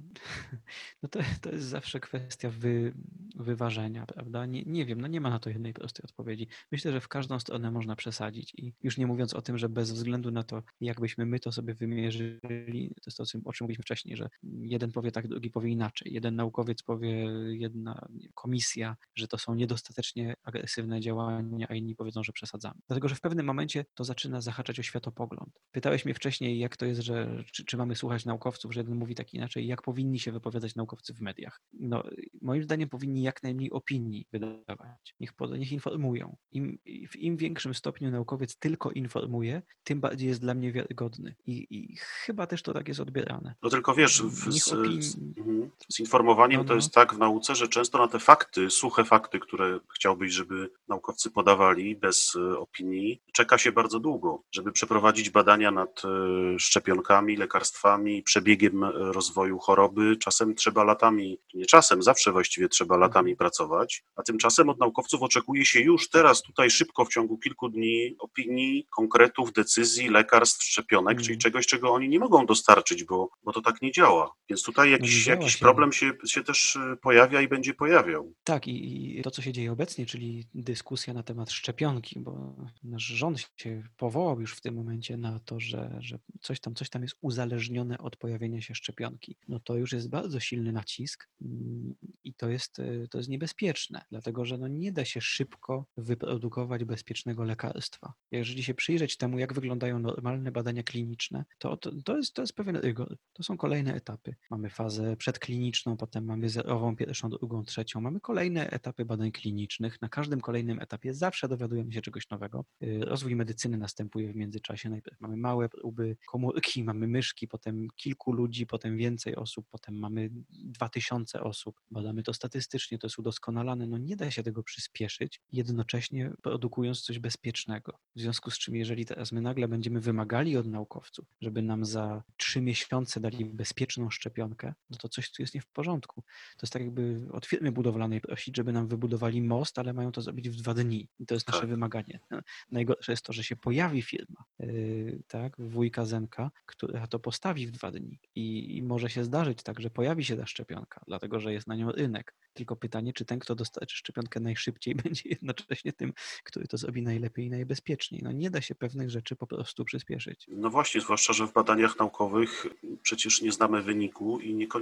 [1.03, 2.93] no to, to jest zawsze kwestia wy,
[3.35, 4.45] wyważenia, prawda?
[4.45, 6.47] Nie, nie wiem, no nie ma na to jednej prostej odpowiedzi.
[6.71, 9.91] Myślę, że w każdą stronę można przesadzić i już nie mówiąc o tym, że bez
[9.91, 14.17] względu na to, jakbyśmy my to sobie wymierzyli, to jest to, o czym mówiliśmy wcześniej,
[14.17, 16.13] że jeden powie tak, drugi powie inaczej.
[16.13, 17.09] Jeden naukowiec powie,
[17.49, 22.75] jedna komisja, że to są niedostatecznie agresywne działania, a inni powiedzą, że przesadzamy.
[22.87, 25.59] Dlatego, że w pewnym momencie to zaczyna zahaczać o światopogląd.
[25.71, 29.15] Pytałeś mnie wcześniej, jak to jest, że czy, czy mamy słuchać naukowców, że jeden mówi
[29.15, 31.61] tak inaczej, jak powinni się wypowiadać naukowcy w mediach.
[31.73, 32.03] No,
[32.41, 35.15] moim zdaniem powinni jak najmniej opinii wydawać.
[35.19, 36.37] Niech, niech informują.
[36.51, 41.35] Im, w im większym stopniu naukowiec tylko informuje, tym bardziej jest dla mnie wiarygodny.
[41.45, 43.55] I, i chyba też to tak jest odbierane.
[43.63, 45.69] No tylko wiesz, w, z, Mhm.
[45.89, 49.79] Z informowaniem to jest tak w nauce, że często na te fakty, suche fakty, które
[49.95, 56.01] chciałbyś, żeby naukowcy podawali bez e, opinii, czeka się bardzo długo, żeby przeprowadzić badania nad
[56.05, 60.17] e, szczepionkami, lekarstwami, przebiegiem e, rozwoju choroby.
[60.17, 63.37] Czasem trzeba latami, nie czasem, zawsze właściwie trzeba latami mhm.
[63.37, 68.15] pracować, a tymczasem od naukowców oczekuje się już teraz, tutaj szybko, w ciągu kilku dni
[68.19, 71.39] opinii, konkretów, decyzji, lekarstw, szczepionek, czyli mhm.
[71.39, 74.33] czegoś, czego oni nie mogą dostarczyć, bo, bo to tak nie działa.
[74.49, 78.33] Więc tutaj jakiś, jakiś problem się, się też y, pojawia i będzie pojawiał.
[78.43, 83.03] Tak, i, i to, co się dzieje obecnie, czyli dyskusja na temat szczepionki, bo nasz
[83.03, 87.01] rząd się powołał już w tym momencie na to, że, że coś, tam, coś tam
[87.01, 89.37] jest uzależnione od pojawienia się szczepionki.
[89.47, 94.01] No to już jest bardzo silny nacisk mm, i to jest, y, to jest niebezpieczne,
[94.11, 98.13] dlatego że no nie da się szybko wyprodukować bezpiecznego lekarstwa.
[98.31, 102.53] Jeżeli się przyjrzeć temu, jak wyglądają normalne badania kliniczne, to, to, to, jest, to jest
[102.53, 103.17] pewien rygor.
[103.33, 104.35] To są kolejne etapy.
[104.51, 108.01] Mamy fazę przedkliniczną, potem mamy zerową, pierwszą, drugą, trzecią.
[108.01, 110.01] Mamy kolejne etapy badań klinicznych.
[110.01, 112.65] Na każdym kolejnym etapie zawsze dowiadujemy się czegoś nowego.
[112.83, 114.89] Y, rozwój medycyny następuje w międzyczasie.
[114.89, 120.29] Najpierw mamy małe próby komórki, mamy myszki, potem kilku ludzi, potem więcej osób, potem mamy
[120.49, 121.81] dwa tysiące osób.
[121.91, 123.87] Badamy to statystycznie, to jest udoskonalane.
[123.87, 127.99] No nie da się tego przyspieszyć, jednocześnie produkując coś bezpiecznego.
[128.15, 132.23] W związku z czym, jeżeli teraz my nagle będziemy wymagali od naukowców, żeby nam za
[132.37, 136.21] trzy miesiące dali bezpieczną szczepionkę, no to coś tu jest nie w porządku.
[136.57, 140.21] To jest tak jakby od firmy budowlanej prosić, żeby nam wybudowali most, ale mają to
[140.21, 141.07] zrobić w dwa dni.
[141.19, 141.69] I to jest nasze tak.
[141.69, 142.19] wymaganie.
[142.31, 142.39] No,
[142.71, 147.71] najgorsze jest to, że się pojawi firma, yy, tak, wujka Zenka, która to postawi w
[147.71, 148.19] dwa dni.
[148.35, 151.75] I, I, może się zdarzyć tak, że pojawi się ta szczepionka, dlatego że jest na
[151.75, 152.35] nią rynek.
[152.53, 157.45] Tylko pytanie, czy ten, kto dostarczy szczepionkę najszybciej, będzie jednocześnie tym, który to zrobi najlepiej
[157.45, 158.21] i najbezpieczniej.
[158.23, 160.45] No nie da się pewnych rzeczy po prostu przyspieszyć.
[160.47, 162.65] No właśnie, zwłaszcza, że w badaniach naukowych
[163.01, 164.78] przecież nie znamy wyniku i niekoniecznie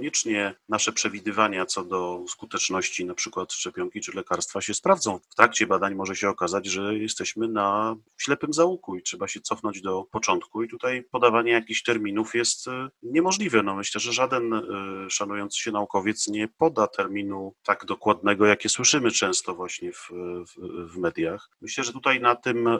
[0.68, 5.18] nasze przewidywania co do skuteczności na przykład szczepionki czy lekarstwa się sprawdzą.
[5.30, 9.80] W trakcie badań może się okazać, że jesteśmy na ślepym załuku i trzeba się cofnąć
[9.80, 13.62] do początku i tutaj podawanie jakichś terminów jest e, niemożliwe.
[13.62, 14.62] No myślę, że żaden e,
[15.10, 20.10] szanujący się naukowiec nie poda terminu tak dokładnego, jakie słyszymy często właśnie w,
[20.46, 21.50] w, w mediach.
[21.60, 22.78] Myślę, że tutaj na tym, e,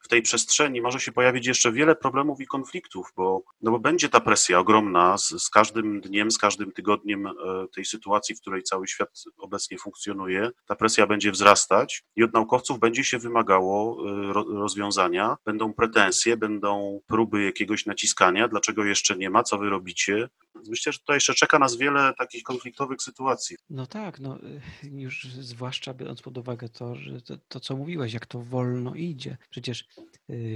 [0.00, 4.08] w tej przestrzeni może się pojawić jeszcze wiele problemów i konfliktów, bo, no bo będzie
[4.08, 7.28] ta presja ogromna z, z każdym dniem, z każdym tygodniem
[7.74, 12.78] tej sytuacji, w której cały świat obecnie funkcjonuje, ta presja będzie wzrastać i od naukowców
[12.78, 19.58] będzie się wymagało rozwiązania, będą pretensje, będą próby jakiegoś naciskania, dlaczego jeszcze nie ma, co
[19.58, 20.28] wy robicie.
[20.68, 23.56] Myślę, że tutaj jeszcze czeka nas wiele takich konfliktowych sytuacji.
[23.70, 24.38] No tak, no
[24.82, 29.36] już zwłaszcza biorąc pod uwagę to, że to, to co mówiłeś, jak to wolno idzie.
[29.50, 29.84] Przecież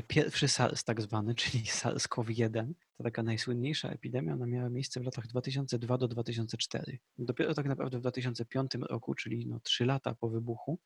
[0.08, 5.26] pierwszy SARS tak zwany, czyli SARS-CoV-1, ta taka najsłynniejsza epidemia, ona miała miejsce w latach
[5.26, 6.98] 2002 do 2004.
[7.18, 10.78] Dopiero tak naprawdę w 2005 roku, czyli no 3 lata po wybuchu,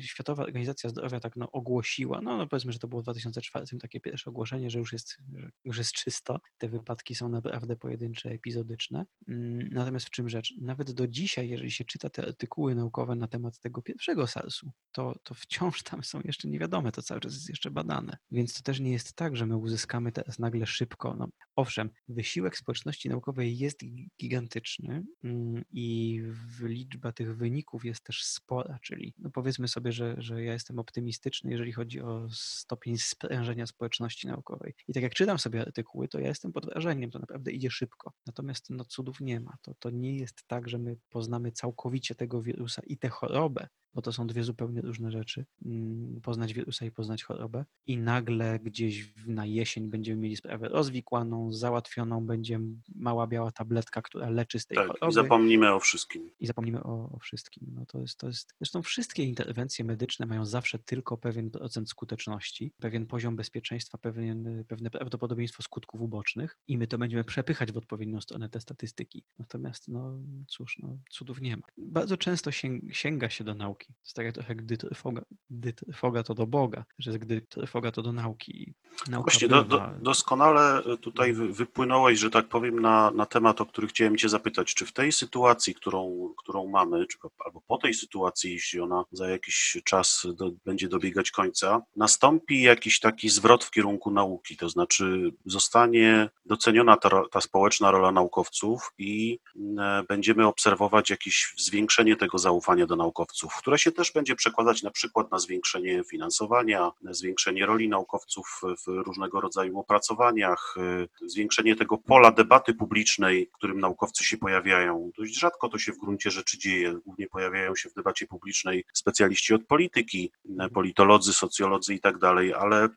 [0.00, 4.00] Światowa Organizacja Zdrowia tak no ogłosiła, no, no powiedzmy, że to było w 2004 takie
[4.00, 6.40] pierwsze ogłoszenie, że już jest, że już jest czysto.
[6.58, 9.06] Te wypadki są naprawdę pojedyncze, epizodyczne.
[9.28, 10.54] Mm, natomiast w czym rzecz?
[10.60, 15.14] Nawet do dzisiaj, jeżeli się czyta te artykuły naukowe na temat tego pierwszego SARS-u, to,
[15.22, 18.16] to wciąż tam są jeszcze niewiadome, to cały czas jest jeszcze badane.
[18.30, 21.14] Więc to też nie jest tak, że my uzyskamy teraz nagle szybko.
[21.18, 23.80] No, Owszem, wysiłek społeczności naukowej jest
[24.20, 26.20] gigantyczny mm, i
[26.62, 31.50] liczba tych wyników jest też spora, czyli no powiedzmy sobie, że, że ja jestem optymistyczny,
[31.50, 34.74] jeżeli chodzi o stopień sprężenia społeczności naukowej.
[34.88, 38.12] I tak jak czytam sobie artykuły, to ja jestem pod wrażeniem, to naprawdę idzie szybko.
[38.26, 39.56] Natomiast no, cudów nie ma.
[39.62, 44.02] To, to nie jest tak, że my poznamy całkowicie tego wirusa i tę chorobę, bo
[44.02, 45.44] to są dwie zupełnie różne rzeczy.
[45.64, 47.64] Mm, poznać wirusa i poznać chorobę.
[47.86, 52.60] I nagle gdzieś na jesień będziemy mieli sprawę rozwikłaną, załatwioną, będzie
[52.94, 55.10] mała biała tabletka, która leczy z tej tak, choroby.
[55.10, 56.30] I zapomnimy o wszystkim.
[56.40, 57.66] I zapomnimy o, o, wszystkim.
[57.74, 58.54] No to jest, to jest.
[58.60, 64.90] Zresztą wszystkie interwencje medyczne mają zawsze tylko pewien procent skuteczności, pewien poziom bezpieczeństwa, pewien, pewne
[64.90, 69.24] prawdopodobieństwo skutków ubocznych i my to będziemy przepychać w odpowiednią stronę te statystyki.
[69.38, 71.62] Natomiast, no cóż, no, cudów nie ma.
[71.76, 72.50] Bardzo często
[72.90, 74.02] sięga się do nauki nauki.
[74.02, 77.92] To jest tak jak trochę, gdy trwoga, gdy trwoga to do Boga, że gdy trwoga
[77.92, 78.74] to do nauki.
[79.08, 83.86] Nauka Właśnie, do, do, doskonale tutaj wypłynąłeś, że tak powiem, na, na temat, o który
[83.86, 84.74] chciałem Cię zapytać.
[84.74, 89.28] Czy w tej sytuacji, którą, którą mamy, czy, albo po tej sytuacji, jeśli ona za
[89.28, 95.32] jakiś czas do, będzie dobiegać końca, nastąpi jakiś taki zwrot w kierunku nauki, to znaczy
[95.46, 99.38] zostanie doceniona ta, ta społeczna rola naukowców i
[99.78, 104.90] e, będziemy obserwować jakieś zwiększenie tego zaufania do naukowców, które się też będzie przekładać na
[104.90, 110.74] przykład na zwiększenie finansowania, na zwiększenie roli naukowców w różnego rodzaju opracowaniach,
[111.22, 115.10] y, zwiększenie tego pola debaty publicznej, w którym naukowcy się pojawiają.
[115.18, 116.98] Dość rzadko to się w gruncie rzeczy dzieje.
[117.06, 122.54] Głównie pojawiają się w debacie publicznej specjaliści od polityki, y, politolodzy, socjolodzy i tak dalej,
[122.54, 122.90] ale y,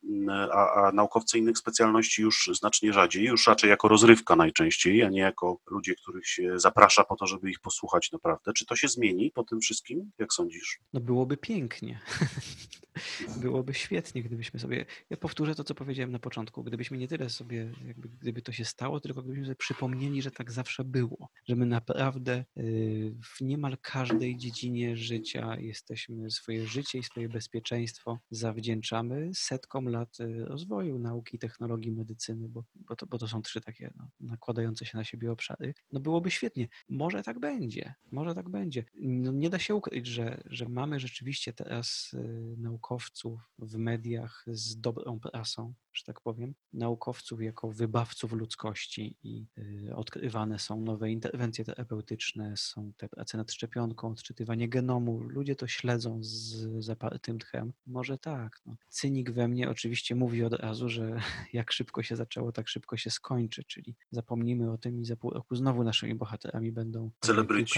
[0.53, 5.21] a, a naukowcy innych specjalności już znacznie rzadziej, już raczej jako rozrywka najczęściej, a nie
[5.21, 8.53] jako ludzie, których się zaprasza po to, żeby ich posłuchać naprawdę.
[8.53, 10.11] Czy to się zmieni po tym wszystkim?
[10.17, 10.66] Jak sądzisz?
[10.93, 11.99] No byłoby pięknie.
[13.41, 14.85] byłoby świetnie, gdybyśmy sobie.
[15.09, 16.63] Ja powtórzę to, co powiedziałem na początku.
[16.63, 20.51] Gdybyśmy nie tyle sobie, jakby, gdyby to się stało, tylko gdybyśmy sobie przypomnieli, że tak
[20.51, 21.29] zawsze było.
[21.47, 28.19] Że my naprawdę y, w niemal każdej dziedzinie życia jesteśmy swoje życie i swoje bezpieczeństwo
[28.31, 33.61] zawdzięczamy setkom lat y, rozwoju nauki, technologii, medycyny, bo, bo, to, bo to są trzy
[33.61, 35.73] takie no, nakładające się na siebie obszary.
[35.91, 36.67] No byłoby świetnie.
[36.89, 37.93] Może tak będzie.
[38.11, 38.85] Może tak będzie.
[38.95, 44.79] No, nie da się ukryć, że, że mamy rzeczywiście teraz y, naukowców w mediach z
[44.79, 51.65] dobrą prasą, że tak powiem, naukowców jako wybawców ludzkości i y, odkrywane są nowe interwencje
[51.65, 55.19] terapeutyczne, są te prace nad szczepionką, odczytywanie genomu.
[55.19, 57.73] Ludzie to śledzą z zapartym tchem.
[57.87, 58.61] Może tak.
[58.65, 58.75] No.
[58.89, 61.21] Cynik we mnie oczywiście mówi od razu, że
[61.53, 65.31] jak szybko się zaczęło, tak szybko się skończy, czyli zapomnimy o tym i za pół
[65.31, 67.73] roku znowu naszymi bohaterami będą celebryci.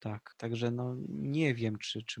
[0.00, 2.20] Tak, także no nie wiem, czy, czy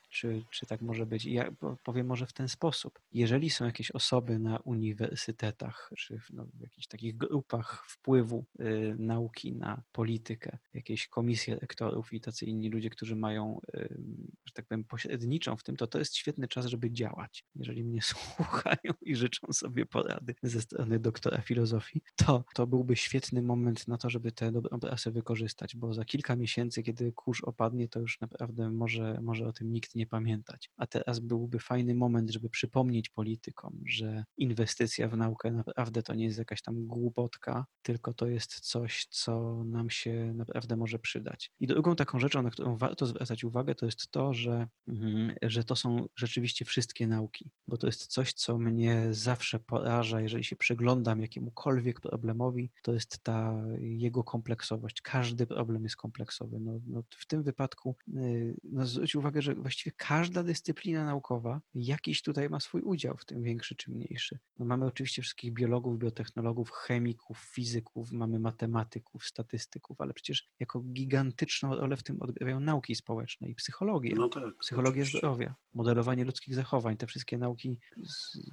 [0.11, 1.25] czy, czy tak może być?
[1.25, 1.51] Ja
[1.83, 2.99] powiem może w ten sposób.
[3.11, 8.95] Jeżeli są jakieś osoby na uniwersytetach, czy w, no, w jakichś takich grupach wpływu y,
[8.99, 13.97] nauki na politykę, jakieś komisje rektorów i tacy inni ludzie, którzy mają, y,
[14.45, 17.45] że tak powiem, pośredniczą w tym, to to jest świetny czas, żeby działać.
[17.55, 23.41] Jeżeli mnie słuchają i życzą sobie porady ze strony doktora filozofii, to to byłby świetny
[23.41, 27.87] moment na to, żeby tę dobrą prasę wykorzystać, bo za kilka miesięcy, kiedy kurz opadnie,
[27.87, 30.69] to już naprawdę może, może o tym nikt nie nie pamiętać.
[30.77, 36.25] A teraz byłby fajny moment, żeby przypomnieć politykom, że inwestycja w naukę naprawdę to nie
[36.25, 41.51] jest jakaś tam głupotka, tylko to jest coś, co nam się naprawdę może przydać.
[41.59, 45.63] I drugą taką rzeczą, na którą warto zwracać uwagę, to jest to, że, mm, że
[45.63, 50.55] to są rzeczywiście wszystkie nauki, bo to jest coś, co mnie zawsze poraża, jeżeli się
[50.55, 55.01] przyglądam jakiemukolwiek problemowi, to jest ta jego kompleksowość.
[55.01, 56.59] Każdy problem jest kompleksowy.
[56.59, 62.21] No, no w tym wypadku, y, no zwróć uwagę, że właściwie każda dyscyplina naukowa jakiś
[62.21, 64.39] tutaj ma swój udział w tym większy czy mniejszy.
[64.59, 71.75] No mamy oczywiście wszystkich biologów, biotechnologów, chemików, fizyków, mamy matematyków, statystyków, ale przecież jako gigantyczną
[71.75, 74.57] rolę w tym odgrywają nauki społeczne i psychologię, No tak.
[74.59, 75.17] psychologię oczywiście.
[75.17, 77.79] zdrowia, modelowanie ludzkich zachowań, te wszystkie nauki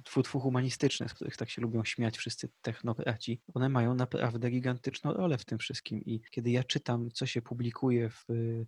[0.03, 5.13] tfu, tfu humanistyczne, z których tak się lubią śmiać wszyscy technokraci, one mają naprawdę gigantyczną
[5.13, 8.25] rolę w tym wszystkim i kiedy ja czytam, co się publikuje w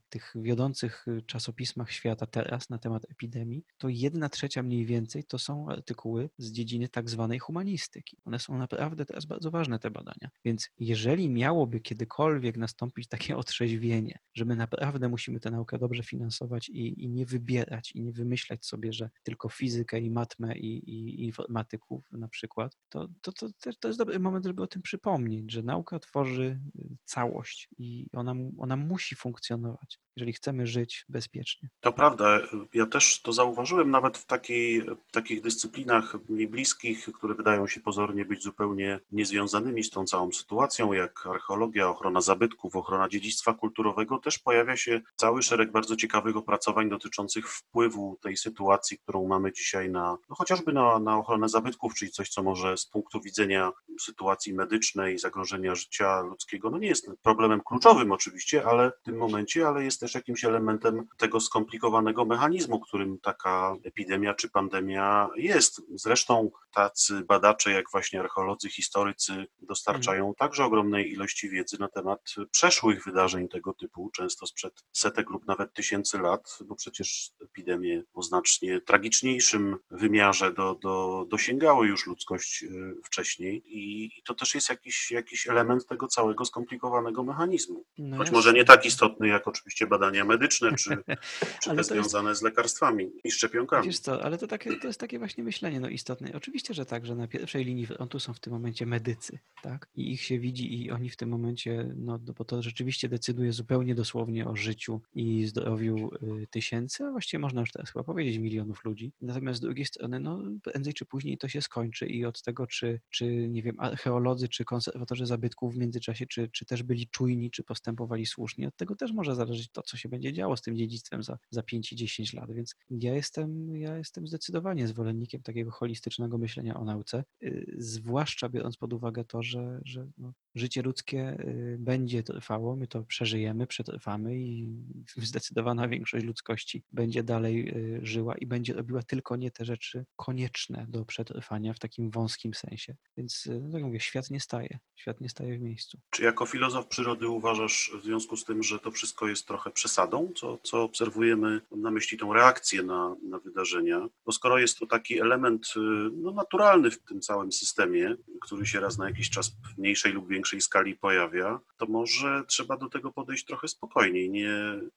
[0.10, 5.70] tych wiodących czasopismach świata teraz na temat epidemii, to jedna trzecia mniej więcej to są
[5.70, 8.18] artykuły z dziedziny tak zwanej humanistyki.
[8.26, 10.30] One są naprawdę teraz bardzo ważne, te badania.
[10.46, 16.70] Więc jeżeli miałoby kiedykolwiek nastąpić takie otrzeźwienie, że my naprawdę musimy tę naukę dobrze finansować
[16.70, 21.24] i, i nie wybierać i nie wymyślać sobie, że tylko fizykę i matmę i, i
[21.26, 23.48] informatyków na przykład, to, to, to,
[23.80, 28.36] to jest dobry moment, żeby o tym przypomnieć, że nauka tworzy y, całość i ona,
[28.58, 31.70] ona musi funkcjonować, jeżeli chcemy żyć bezpiecznie.
[31.80, 32.40] To prawda.
[32.74, 37.82] Ja też to zauważyłem nawet w takiej, w takich dyscyplinach mi bliskich, które wydają się
[37.82, 44.21] pozornie być zupełnie niezwiązanymi z tą całą sytuacją, jak archeologia, ochrona zabytków, ochrona dziedzictwa kulturowego.
[44.24, 49.90] Też pojawia się cały szereg bardzo ciekawych opracowań dotyczących wpływu tej sytuacji, którą mamy dzisiaj
[49.90, 54.54] na, no chociażby na, na ochronę zabytków, czyli coś, co może z punktu widzenia sytuacji
[54.54, 59.84] medycznej, zagrożenia życia ludzkiego, no nie jest problemem kluczowym oczywiście, ale w tym momencie, ale
[59.84, 65.82] jest też jakimś elementem tego skomplikowanego mechanizmu, którym taka epidemia czy pandemia jest.
[65.96, 73.04] Zresztą tacy badacze jak właśnie archeolodzy, historycy dostarczają także ogromnej ilości wiedzy na temat przeszłych
[73.06, 78.82] wydarzeń tego typu, często sprzed setek lub nawet tysięcy lat, bo przecież epidemie o znacznie
[78.82, 85.12] tragiczniejszym wymiarze do, do, dosięgały już ludzkość y, wcześniej i, i to też jest jakiś,
[85.12, 87.86] jakiś element tego całego skomplikowanego mechanizmu.
[87.98, 90.90] No Choć może nie tak istotny jak oczywiście badania medyczne, czy,
[91.64, 93.86] czy te to jest- związane z lekarstwami i szczepionkami.
[93.88, 96.32] Wiesz co, ale to, takie, to jest takie właśnie myślenie no, istotne.
[96.36, 99.90] Oczywiście, że tak, że na pierwszej linii frontu są w tym momencie medycy, tak?
[99.96, 103.54] I ich się widzi i oni w tym momencie, no no bo to rzeczywiście decyduje
[103.54, 106.10] zupełnie dosłownie o życiu i zdrowiu
[106.42, 109.14] y, tysięcy, a właściwie można już teraz chyba powiedzieć milionów ludzi.
[109.22, 113.00] Natomiast z drugiej strony, no prędzej czy później to się skończy i od tego, czy,
[113.10, 117.64] czy nie wiem, archeolodzy, czy konserwatorzy zabytków w międzyczasie, czy, czy też byli czujni, czy
[117.64, 121.24] postępowali słusznie, od tego też może zależeć to, co się będzie działo z tym dziedzictwem
[121.24, 122.52] za, za 5 i 10 lat.
[122.52, 128.78] Więc ja jestem, ja jestem zdecydowanie zwolennikiem takiego holistycznego myślenia o nauce, y, zwłaszcza biorąc
[128.78, 134.38] pod uwagę to, że, że no, życie ludzkie y, będzie trwało, my to przeżyjemy, przetrwamy
[134.38, 134.70] i
[135.18, 140.86] zdecydowana większość ludzkości będzie dalej y, żyła i będzie robiła tylko nie te rzeczy konieczne
[140.90, 142.96] do przetrwania w takim wąskim sensie.
[143.18, 146.00] Więc, y, no tak mówię, świat nie staje, świat nie staje w miejscu.
[146.10, 150.32] Czy jako filozof przyrody uważasz w związku z tym, że to wszystko jest trochę przesadą,
[150.36, 154.08] co, co obserwujemy, na myśli tą reakcję na, na wydarzenia?
[154.26, 155.74] Bo skoro jest to taki element
[156.12, 160.30] no, naturalny w tym całym systemie, który się raz na jakiś czas w mniejszej lub
[160.30, 164.50] większej skali pojawia, to może trzeba do tego podejść trochę spokojniej, nie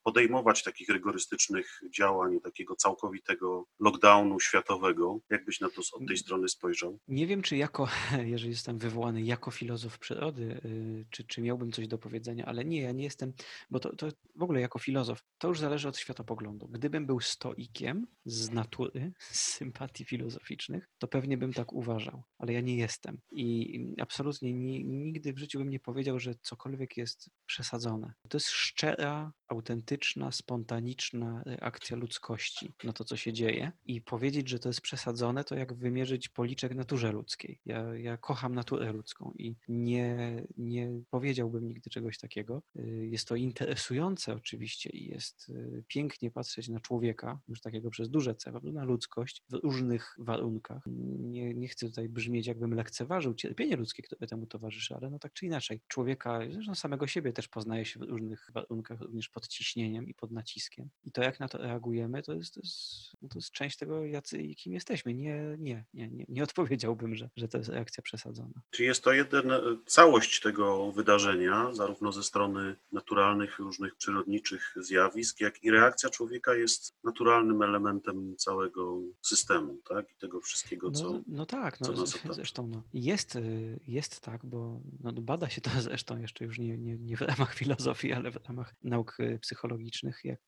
[0.02, 5.18] podejmować takich rygorystycznych działań, takiego całkowitego lockdownu światowego.
[5.30, 6.98] Jakbyś na to z- od tej strony spojrzał?
[7.08, 7.88] Nie wiem, czy jako,
[8.34, 12.80] jeżeli jestem wywołany jako filozof przyrody, y, czy, czy miałbym coś do powiedzenia, ale nie,
[12.82, 13.32] ja nie jestem,
[13.70, 16.68] bo to, to w ogóle jako filozof, to już zależy od światopoglądu.
[16.68, 22.60] Gdybym był stoikiem z natury, z sympatii filozoficznych, to pewnie bym tak uważał, ale ja
[22.60, 23.18] nie jestem.
[23.32, 28.12] I absolutnie ni, nigdy w życiu bym nie powiedział, że cokolwiek jest przesadzone.
[28.28, 33.72] To jest szczera, autentyczna, spontaniczna reakcja ludzkości na to, co się dzieje.
[33.86, 37.60] I powiedzieć, że to jest przesadzone, to jak wymierzyć policzek naturze ludzkiej.
[37.66, 42.62] Ja, ja kocham naturę ludzką i nie, nie powiedziałbym nigdy czegoś takiego.
[42.76, 48.10] Y, Jest to interesujące oczywiście i jest y, pięknie patrzeć na człowieka, już takiego przez
[48.10, 50.82] duże C, na ludzkość w różnych warunkach.
[50.86, 55.32] Nie, nie chcę tutaj brzmieć, jakbym lekceważył cierpienie ludzkie, które temu towarzyszy, ale no tak
[55.32, 60.08] czy inaczej, człowieka, zresztą samego siebie też poznaje się w różnych warunkach, również pod ciśnieniem
[60.08, 60.88] i pod naciskiem.
[61.04, 62.76] I to, jak na to reagujemy, to jest, to jest,
[63.22, 65.14] no to jest część tego, jacy i kim jesteśmy.
[65.14, 68.62] Nie, nie, nie, nie, nie odpowiedziałbym, że, że to jest reakcja przesadzona.
[68.70, 69.52] Czy jest to jeden,
[69.86, 76.94] całość tego wydarzenia, zarówno ze strony naturalnych, różnych przyrodniczych zjawisk, jak i reakcja człowieka jest
[77.04, 80.10] naturalnym elementem całego systemu, tak?
[80.12, 81.12] I tego wszystkiego, co.
[81.12, 82.34] No, no tak, co no, nas z- otacza.
[82.34, 86.78] zresztą no, jest, y, jest tak, bo no, bada się to zresztą jeszcze już nie,
[86.78, 90.40] nie, nie w ramach filozofii, ale w ramach nauk y, psychologicznych, jak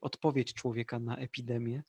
[0.00, 1.82] odpowiedź człowieka na epidemię.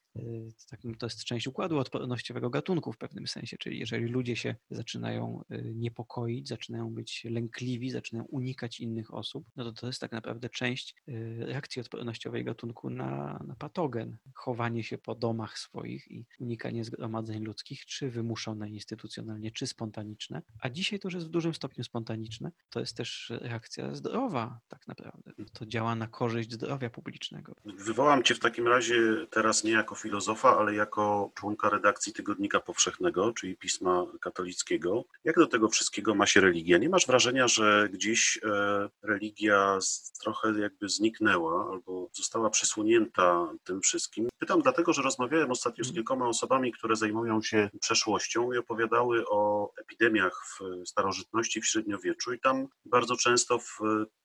[0.69, 5.43] Tak, to jest część układu odpornościowego gatunku w pewnym sensie, czyli jeżeli ludzie się zaczynają
[5.75, 10.95] niepokoić, zaczynają być lękliwi, zaczynają unikać innych osób, no to to jest tak naprawdę część
[11.37, 14.17] reakcji odpornościowej gatunku na, na patogen.
[14.33, 20.41] Chowanie się po domach swoich i unikanie zgromadzeń ludzkich, czy wymuszone instytucjonalnie, czy spontaniczne.
[20.59, 22.51] A dzisiaj to już jest w dużym stopniu spontaniczne.
[22.69, 25.31] To jest też reakcja zdrowa tak naprawdę.
[25.53, 27.55] To działa na korzyść zdrowia publicznego.
[27.77, 33.33] Wywołam cię w takim razie teraz nie jako filozofa, ale jako członka redakcji Tygodnika Powszechnego,
[33.33, 35.03] czyli pisma katolickiego.
[35.23, 36.77] Jak do tego wszystkiego ma się religia?
[36.77, 39.79] Nie masz wrażenia, że gdzieś e, religia
[40.21, 44.29] trochę jakby zniknęła albo została przysłonięta tym wszystkim?
[44.39, 45.95] Pytam dlatego, że rozmawiałem ostatnio z mhm.
[45.95, 52.39] kilkoma osobami, które zajmują się przeszłością i opowiadały o epidemiach w starożytności, w średniowieczu i
[52.39, 53.79] tam bardzo często w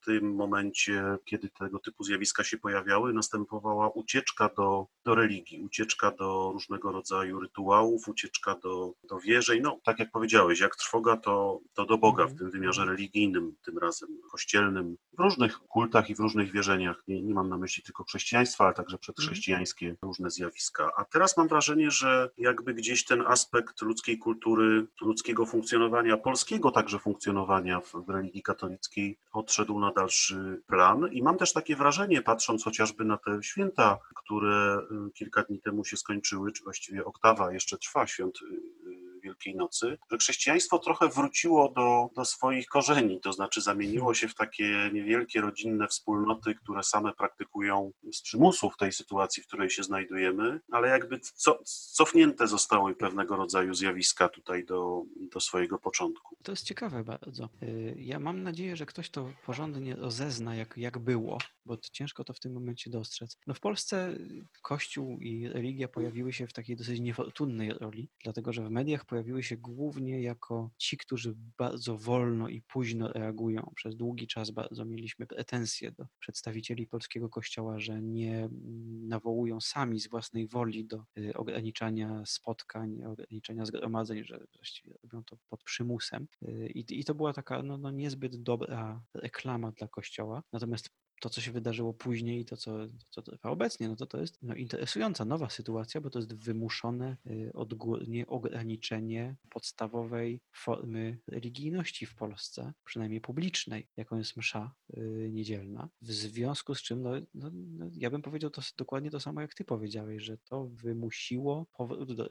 [0.05, 6.51] tym momencie, kiedy tego typu zjawiska się pojawiały, następowała ucieczka do, do religii, ucieczka do
[6.53, 9.61] różnego rodzaju rytuałów, ucieczka do, do wierzeń.
[9.61, 13.77] No, tak jak powiedziałeś, jak trwoga, to, to do Boga w tym wymiarze religijnym, tym
[13.77, 17.03] razem kościelnym, w różnych kultach i w różnych wierzeniach.
[17.07, 20.91] Nie, nie mam na myśli tylko chrześcijaństwa, ale także przedchrześcijańskie różne zjawiska.
[20.97, 26.99] A teraz mam wrażenie, że jakby gdzieś ten aspekt ludzkiej kultury, ludzkiego funkcjonowania, polskiego także
[26.99, 31.07] funkcjonowania w, w religii katolickiej odszedł na dalszy plan.
[31.11, 34.77] I mam też takie wrażenie, patrząc chociażby na te święta, które
[35.07, 39.55] y, kilka dni temu się skończyły, czy właściwie oktawa jeszcze trwa świąt y, y, Wielkiej
[39.55, 44.89] Nocy, że chrześcijaństwo trochę wróciło do, do swoich korzeni, to znaczy zamieniło się w takie
[44.93, 50.59] niewielkie rodzinne wspólnoty, które same praktykują z przymusu w tej sytuacji, w której się znajdujemy,
[50.71, 51.59] ale jakby co,
[51.93, 56.35] cofnięte zostały pewnego rodzaju zjawiska tutaj do, do swojego początku.
[56.43, 57.49] To jest ciekawe bardzo.
[57.63, 62.33] Y, ja mam nadzieję, że ktoś to porządnie rozezna, jak, jak było, bo ciężko to
[62.33, 63.37] w tym momencie dostrzec.
[63.47, 64.17] No w Polsce
[64.61, 69.43] Kościół i religia pojawiły się w takiej dosyć niefortunnej roli, dlatego że w mediach pojawiły
[69.43, 73.71] się głównie jako ci, którzy bardzo wolno i późno reagują.
[73.75, 79.99] Przez długi czas bardzo mieliśmy pretensje do przedstawicieli polskiego kościoła, że nie mm, nawołują sami
[79.99, 86.27] z własnej woli do y, ograniczania spotkań, ograniczenia zgromadzeń, że właściwie robią to pod przymusem.
[86.47, 90.43] Y, I, i to była taka no, no niezbyt dobra reklama dla kościoła.
[90.53, 90.89] Natomiast
[91.21, 94.37] to, co się wydarzyło później i to, co, co trwa obecnie, no to to jest
[94.41, 102.15] no, interesująca nowa sytuacja, bo to jest wymuszone y, odgórnie ograniczenie podstawowej formy religijności w
[102.15, 105.89] Polsce, przynajmniej publicznej, jaką jest msza y, niedzielna.
[106.01, 109.53] W związku z czym, no, no, no, ja bym powiedział to dokładnie to samo, jak
[109.53, 112.27] ty powiedziałeś, że to wymusiło powrót do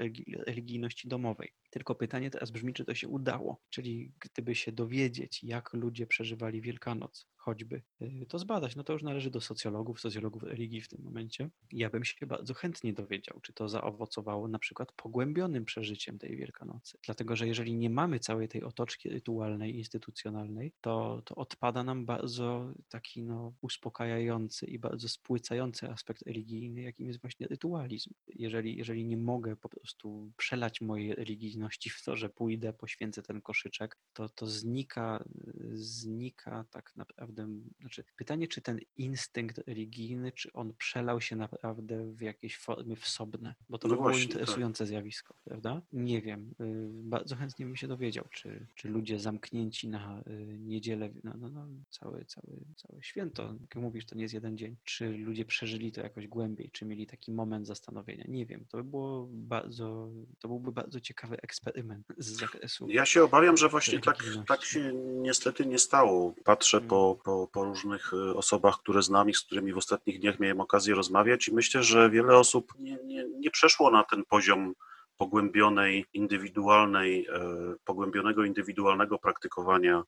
[0.46, 1.52] religijności domowej.
[1.70, 3.60] Tylko pytanie teraz brzmi, czy to się udało.
[3.68, 8.76] Czyli gdyby się dowiedzieć, jak ludzie przeżywali Wielkanoc, choćby, y, to zbadać.
[8.76, 11.50] No to już należy do socjologów, socjologów religii w tym momencie.
[11.72, 16.98] Ja bym się bardzo chętnie dowiedział, czy to zaowocowało na przykład pogłębionym przeżyciem tej Wielkanocy.
[17.04, 22.72] Dlatego, że jeżeli nie mamy całej tej otoczki rytualnej, instytucjonalnej, to, to odpada nam bardzo
[22.88, 28.10] taki no, uspokajający i bardzo spłycający aspekt religijny, jakim jest właśnie rytualizm.
[28.26, 33.40] Jeżeli, jeżeli nie mogę po prostu przelać mojej religijności w to, że pójdę, poświęcę ten
[33.40, 35.24] koszyczek, to, to znika,
[35.72, 42.12] znika tak naprawdę naprawdę, znaczy pytanie, czy ten instynkt religijny, czy on przelał się naprawdę
[42.12, 44.88] w jakieś formy wsobne, bo to no by było właśnie, interesujące tak.
[44.88, 45.82] zjawisko, prawda?
[45.92, 51.10] Nie wiem, y, bardzo chętnie bym się dowiedział, czy, czy ludzie zamknięci na y, niedzielę,
[51.24, 55.08] no, no, no, całe, całe, całe święto, jak mówisz, to nie jest jeden dzień, czy
[55.08, 59.28] ludzie przeżyli to jakoś głębiej, czy mieli taki moment zastanowienia, nie wiem, to by było
[59.30, 62.88] bardzo, to byłby bardzo ciekawy eksperyment z zakresu.
[62.90, 66.34] Ja się obawiam, że właśnie tak, tak się niestety nie stało.
[66.44, 70.40] Patrzę po, po, po różnych y, osobach, które znam i z którymi w ostatnich dniach
[70.40, 74.74] miałem okazję rozmawiać i myślę, że wiele osób nie, nie, nie przeszło na ten poziom
[75.20, 80.04] pogłębionej, indywidualnej, e, pogłębionego indywidualnego praktykowania e,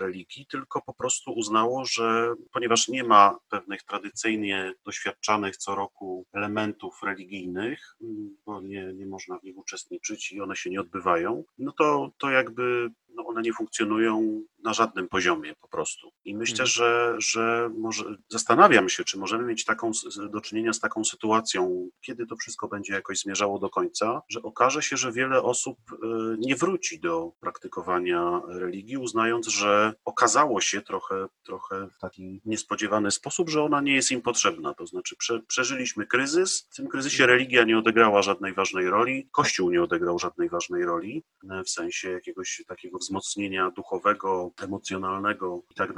[0.00, 7.02] religii, tylko po prostu uznało, że ponieważ nie ma pewnych tradycyjnie doświadczanych co roku elementów
[7.02, 7.96] religijnych,
[8.46, 12.30] bo nie, nie można w nich uczestniczyć i one się nie odbywają, no to, to
[12.30, 16.10] jakby no one nie funkcjonują na żadnym poziomie po prostu.
[16.24, 16.66] I myślę, mhm.
[16.66, 19.90] że, że może zastanawiam się, czy możemy mieć taką
[20.30, 24.82] do czynienia z taką sytuacją, kiedy to wszystko będzie jakoś zmierzało do końca, że okaże
[24.82, 25.96] się, że wiele osób y,
[26.38, 33.50] nie wróci do praktykowania religii, uznając, że okazało się trochę, trochę w taki niespodziewany sposób,
[33.50, 34.74] że ona nie jest im potrzebna.
[34.74, 37.38] To znaczy, prze, przeżyliśmy kryzys, w tym kryzysie mhm.
[37.38, 41.24] religia nie odegrała żadnej ważnej roli, Kościół nie odegrał żadnej ważnej roli,
[41.66, 45.92] w sensie jakiegoś takiego wzmocnienia duchowego emocjonalnego i tak.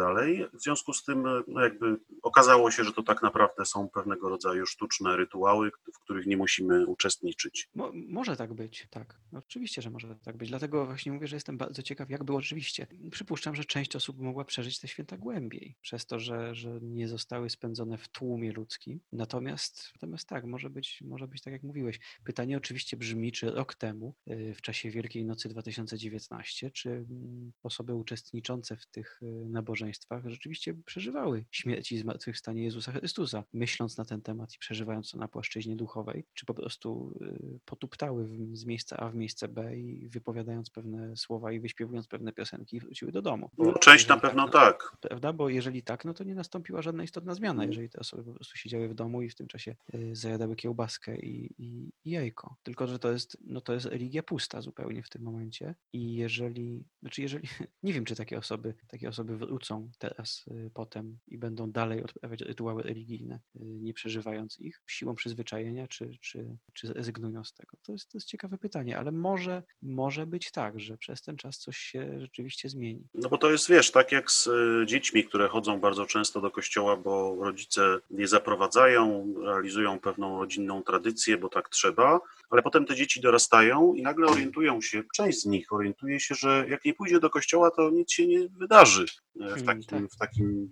[0.53, 4.67] W związku z tym no jakby okazało się, że to tak naprawdę są pewnego rodzaju
[4.67, 7.69] sztuczne rytuały, w których nie musimy uczestniczyć.
[7.75, 9.21] Mo może tak być, tak.
[9.33, 10.49] Oczywiście, że może tak być.
[10.49, 12.87] Dlatego właśnie mówię, że jestem bardzo ciekaw, jak było rzeczywiście.
[13.11, 17.51] Przypuszczam, że część osób mogła przeżyć te święta głębiej, przez to, że, że nie zostały
[17.51, 19.01] spędzone w tłumie ludzkim.
[19.13, 22.01] Natomiast, natomiast tak, może być, może być tak, jak mówiłeś.
[22.25, 27.95] Pytanie oczywiście brzmi, czy rok temu, y, w czasie Wielkiej Nocy 2019, czy mm, osoby
[27.95, 34.23] uczestniczące w tych y, nabożeństwach rzeczywiście przeżywały śmierć i zmartwychwstanie Jezusa Chrystusa, myśląc na ten
[34.23, 39.09] temat i przeżywając to na płaszczyźnie duchowej, czy po prostu y, potuptały z miejsca A
[39.11, 43.51] w miejsce B i wypowiadając pewne słowa i wyśpiewując pewne piosenki wróciły do domu.
[43.59, 44.97] No, część na pewno tak, tak.
[45.01, 45.33] Prawda?
[45.33, 47.71] Bo jeżeli tak, no to nie nastąpiła żadna istotna zmiana, Mhm.
[47.71, 51.19] jeżeli te osoby po prostu siedziały w domu i w tym czasie y, zajadały kiełbaskę
[51.19, 52.57] i, i, i jajko.
[52.63, 56.78] Tylko, że to jest, no to jest religia pusta zupełnie w tym momencie i jeżeli,
[57.01, 57.49] znaczy jeżeli,
[57.83, 62.41] nie wiem, czy takie osoby, takie osoby wrócą teraz y, potem i będą dalej odprawiać
[62.41, 67.77] rytuały religijne, y, nie przeżywając ich siłą przyzwyczajenia, czy, czy, czy rezygnują z tego.
[67.83, 71.59] To jest, to jest ciekawe pytanie, ale może, może być tak, że przez ten czas
[71.59, 73.09] coś się rzeczywiście zmieni.
[73.15, 76.51] No bo to jest, wiesz, tak jak z y, dziećmi, które chodzą bardzo często do
[76.51, 82.21] kościoła, bo rodzice je zaprowadzają, realizują pewną rodzinną tradycję, bo tak trzeba,
[82.51, 86.67] ale potem te dzieci dorastają i nagle orientują się, część z nich orientuje się, że
[86.69, 90.11] jak nie pójdzie do kościoła, to nic się nie wydarzy e, w Hmm, takim, tak.
[90.11, 90.71] w takim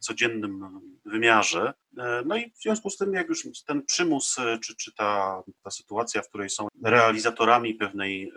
[0.00, 1.74] codziennym wymiarze.
[1.98, 5.42] E, No i w związku z tym, jak już ten przymus, e, czy, czy ta,
[5.62, 8.32] ta sytuacja, w której są realizatorami pewnej,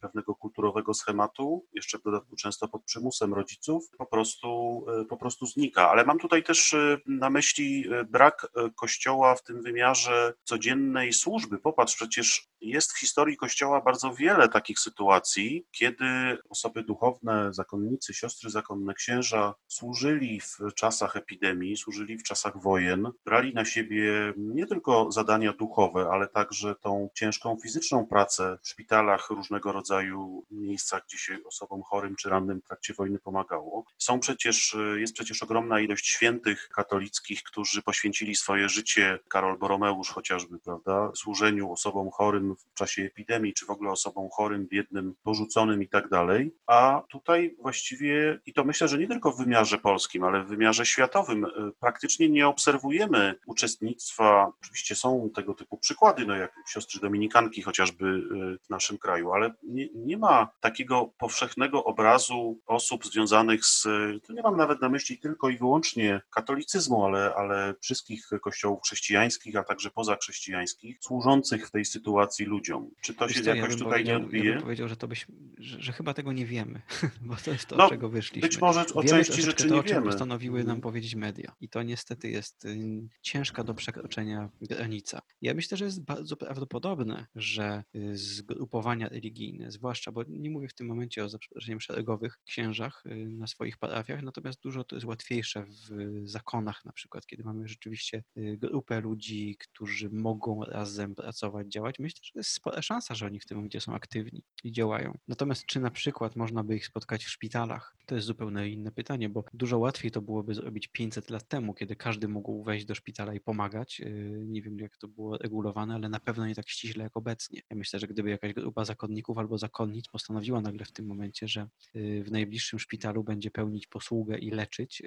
[0.00, 5.46] pewnego kulturowego schematu, jeszcze w dodatku często pod przymusem rodziców, po prostu, e, po prostu
[5.46, 5.90] znika.
[5.90, 8.46] Ale mam tutaj też e, na myśli e, brak
[8.76, 11.58] kościoła w tym wymiarze codziennej służby.
[11.58, 16.04] Popatrz, przecież jest w historii kościoła bardzo wiele takich sytuacji, kiedy
[16.48, 23.54] osoby duchowne, zakonnicy, siostry zakonne, księża służyli w czasach epidemii, służyli w czasach wojen, brali
[23.54, 29.72] na siebie nie tylko zadania duchowe, ale także tą ciężką fizyczną pracę w szpitalach, różnego
[29.72, 33.84] rodzaju miejscach, gdzie się osobom chorym czy rannym w trakcie wojny pomagało.
[33.98, 40.58] Są przecież, jest przecież ogromna ilość świętych katolickich, którzy poświęcili swoje życie, Karol Boromeusz chociażby,
[40.58, 45.88] prawda, służeniu osobom chorym w czasie epidemii, czy w ogóle osobom chorym, biednym, porzuconym i
[45.88, 46.54] tak dalej.
[46.66, 50.86] A tutaj właściwie, i to myślę, że nie tylko w wymiarze polskim, ale w wymiarze
[50.86, 51.48] światowym, y,
[51.80, 54.52] praktycznie nie obserwujemy uczestnictwa.
[54.62, 59.54] Oczywiście są tego typu przykłady, no jak siostry dominikanki chociażby y, w naszym kraju, ale
[59.62, 63.82] nie, nie ma takiego powszechnego obrazu osób związanych z,
[64.26, 69.56] to nie mam nawet na myśli tylko i wyłącznie katolicyzmu, ale, ale wszystkich kościołów chrześcijańskich,
[69.56, 72.90] a także pozachrześcijańskich, służących w tej sytuacji ludziom.
[73.00, 74.52] Czy to się co, ja jakoś bym tutaj nie Ja odbije?
[74.52, 75.26] bym powiedział, że to byś,
[75.58, 76.82] że, że chyba tego nie wiemy,
[77.28, 78.48] bo to jest to, No, czego wyszliśmy.
[78.48, 80.06] Być może o Wiemy części rzeczy to, nie o czym wiemy.
[80.06, 80.80] postanowiły nam Mhm.
[80.80, 81.54] powiedzieć media.
[81.60, 82.78] I to niestety jest y,
[83.22, 85.22] ciężka do przekroczenia granica.
[85.42, 90.74] Ja myślę, że jest bardzo prawdopodobne, że y, zgrupowania religijne, zwłaszcza, bo nie mówię w
[90.74, 95.06] tym momencie o za przeproszeniem szeregowych księżach y, na swoich parafiach, natomiast dużo to jest
[95.06, 101.72] łatwiejsze w zakonach na przykład, kiedy mamy rzeczywiście y, grupę ludzi, którzy mogą razem pracować,
[101.72, 101.98] działać.
[101.98, 105.18] Myślę, że jest spora szansa, że oni w tym momencie są aktywni i działają.
[105.28, 107.96] Natomiast czy na przykład można by ich spotkać w szpitalach?
[108.06, 111.96] To jest zupełnie inne pytanie, bo dużo łatwiej to byłoby zrobić 500 lat temu, kiedy
[111.96, 114.02] każdy mógł wejść do szpitala i pomagać.
[114.46, 117.60] Nie wiem, jak to było regulowane, ale na pewno nie tak ściśle jak obecnie.
[117.70, 121.68] Ja myślę, że gdyby jakaś grupa zakonników albo zakonnic postanowiła nagle w tym momencie, że
[121.94, 125.02] yy, w najbliższym szpitalu będzie pełnić posługę i leczyć,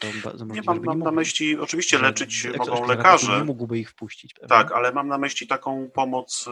[0.00, 4.34] to bardzo Nie mam, nie na myśli, oczywiście leczyć mogą lekarze, Nie mógłby ich wpuścić,
[4.34, 4.56] prawda?
[4.56, 6.50] tak, ale mam na myśli taką pomoc y,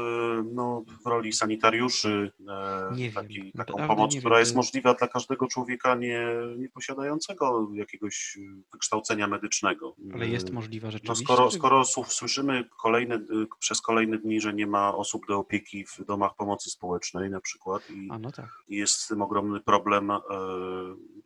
[0.52, 4.56] no, w roli sanitariuszy, e, Nie wiem, taki, taką naprawdę pomoc, która wiem, jest to-
[4.56, 6.26] możliwa dla każdego człowieka nie,
[6.58, 9.96] nie posiadającego jakiegoś y, wykształcenia medycznego.
[10.14, 11.24] Ale jest Y, możliwa No rzeczywiście.
[11.24, 13.20] skoro, czy- skoro s- słyszymy kolejne, y,
[13.58, 17.51] przez kolejne dni, że nie ma osób do opieki w domach pomocy społecznej na przykład
[17.90, 18.48] i, A no tak.
[18.68, 20.18] i jest z tym ogromny problem, e,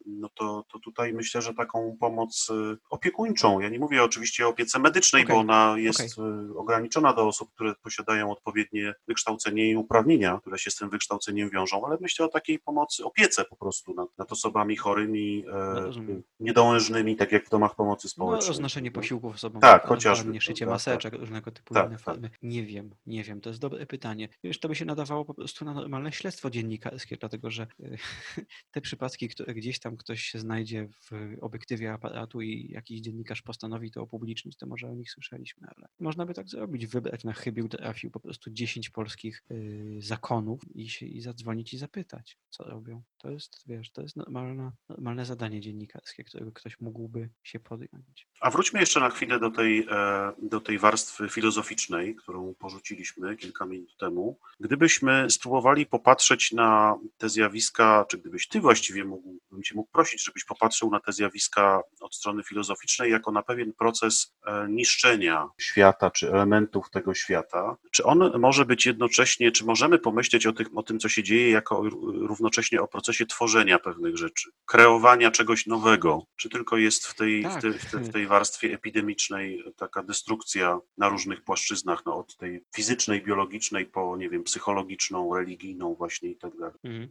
[0.06, 4.48] no to, to tutaj myślę, że taką pomoc e, opiekuńczą, ja nie mówię oczywiście o
[4.48, 9.76] opiece medycznej, Okej, bo ona jest e, ograniczona do osób, które posiadają odpowiednie wykształcenie i
[9.76, 13.94] uprawnienia, które się z tym wykształceniem wiążą, ale myślę o takiej pomocy, opiece po prostu
[13.94, 18.48] nad, nad osobami chorymi, No, niedołężnymi, tak jak w domach pomocy No, społecznej.
[18.48, 22.04] roznoszenie posiłków osobom Tak, chociażby, szycie prawda, maseczek, różnego typu Tak, inne tak.
[22.04, 22.30] formy.
[22.42, 24.28] Nie wiem, nie wiem, to jest dobre pytanie.
[24.44, 27.96] Wiesz, to by się nadawało po prostu na normalne śledztwo dziennikarskie, dlatego że y,
[28.72, 33.90] te przypadki, które gdzieś tam ktoś się znajdzie w obiektywie aparatu i jakiś dziennikarz postanowi
[33.90, 37.68] to upublicznić, to może o nich słyszeliśmy, ale można by tak zrobić, wybrać na chybił
[37.68, 43.02] trafił po prostu 10 polskich y, zakonów i, się, i zadzwonić i zapytać, co robią.
[43.18, 48.28] To jest, wiesz, to jest normalna, normalne zadanie dziennikarskie, którego ktoś mógłby się podjąć.
[48.46, 53.66] A wróćmy jeszcze na chwilę do tej, e, do tej warstwy filozoficznej, którą porzuciliśmy kilka
[53.66, 54.38] minut temu.
[54.60, 60.24] Gdybyśmy spróbowali popatrzeć na te zjawiska, czy gdybyś ty właściwie mógł, bym cię mógł prosić,
[60.24, 66.10] żebyś popatrzył na te zjawiska od strony filozoficznej jako na pewien proces e, niszczenia świata,
[66.10, 67.76] czy elementów tego świata.
[67.90, 71.50] Czy on może być jednocześnie, czy możemy pomyśleć o tym, o tym co się dzieje,
[71.50, 77.42] jako równocześnie o procesie tworzenia pewnych rzeczy, kreowania czegoś nowego, czy tylko jest w tej,
[77.42, 77.58] tak.
[77.58, 82.36] w tej, w tej, w tej warstwie epidemicznej taka destrukcja na różnych płaszczyznach, no, od
[82.36, 86.74] tej fizycznej, biologicznej po, nie wiem, psychologiczną, religijną właśnie i tak dalej.
[86.84, 87.08] Mhm.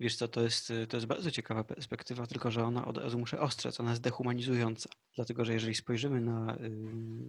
[0.00, 3.40] Wiesz co, to jest, to jest bardzo ciekawa perspektywa, tylko że ona od razu muszę
[3.40, 4.88] ostrzec, ona jest dehumanizująca.
[5.16, 6.56] Dlatego, że jeżeli spojrzymy na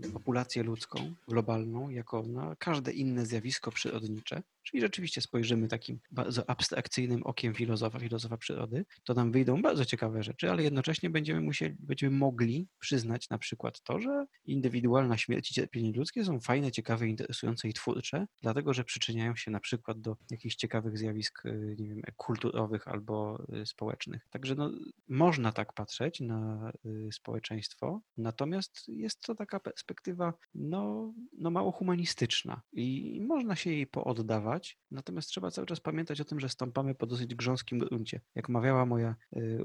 [0.06, 6.50] y, populację ludzką, globalną, jako na każde inne zjawisko przyrodnicze, czyli rzeczywiście spojrzymy takim bardzo
[6.50, 11.76] abstrakcyjnym okiem filozofa, filozofa przyrody, to nam wyjdą bardzo ciekawe rzeczy, ale jednocześnie będziemy musieli,
[11.80, 17.08] będziemy mogli przyznać na przykład to, że indywidualna śmierć i cierpienie ludzkie są fajne, ciekawe,
[17.08, 21.90] interesujące i twórcze, dlatego, że przyczyniają się na przykład do jakichś ciekawych zjawisk, y, nie
[21.90, 24.28] wiem, kulturowych albo y, społecznych.
[24.30, 24.72] Także no,
[25.08, 32.62] można tak patrzeć na y, społeczeństwo, natomiast jest to taka perspektywa no, no mało humanistyczna
[32.74, 37.06] i można się jej pooddawać, natomiast trzeba cały czas pamiętać o tym, że stąpamy po
[37.06, 38.22] dosyć grząskim gruncie.
[38.36, 39.16] Jak mawiała moja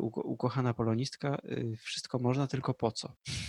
[0.05, 1.39] ukochana polonistka,
[1.79, 3.17] wszystko można, tylko po co?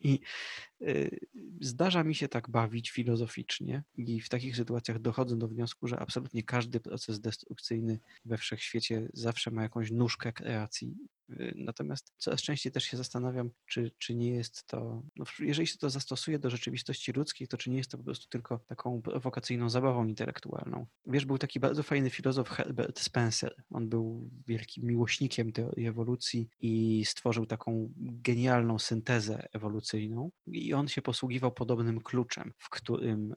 [0.00, 0.20] I
[0.82, 1.18] y,
[1.60, 6.42] zdarza mi się tak bawić filozoficznie i w takich sytuacjach dochodzę do wniosku, że absolutnie
[6.42, 10.94] każdy proces destrukcyjny we wszechświecie zawsze ma jakąś nóżkę kreacji
[11.30, 15.78] Y, natomiast coraz częściej też się zastanawiam, czy, czy nie jest to, no jeżeli się
[15.78, 19.70] to zastosuje do rzeczywistości ludzkiej, to czy nie jest to po prostu tylko taką prowokacyjną
[19.70, 20.86] zabawą intelektualną.
[21.06, 23.54] Wiesz, był taki bardzo fajny filozof Herbert Spencer.
[23.70, 29.48] On był wielkim miłośnikiem teorii ewolucji i stworzył taką genialną syntezę
[30.46, 33.34] I on się posługiwał podobnym kluczem, w którym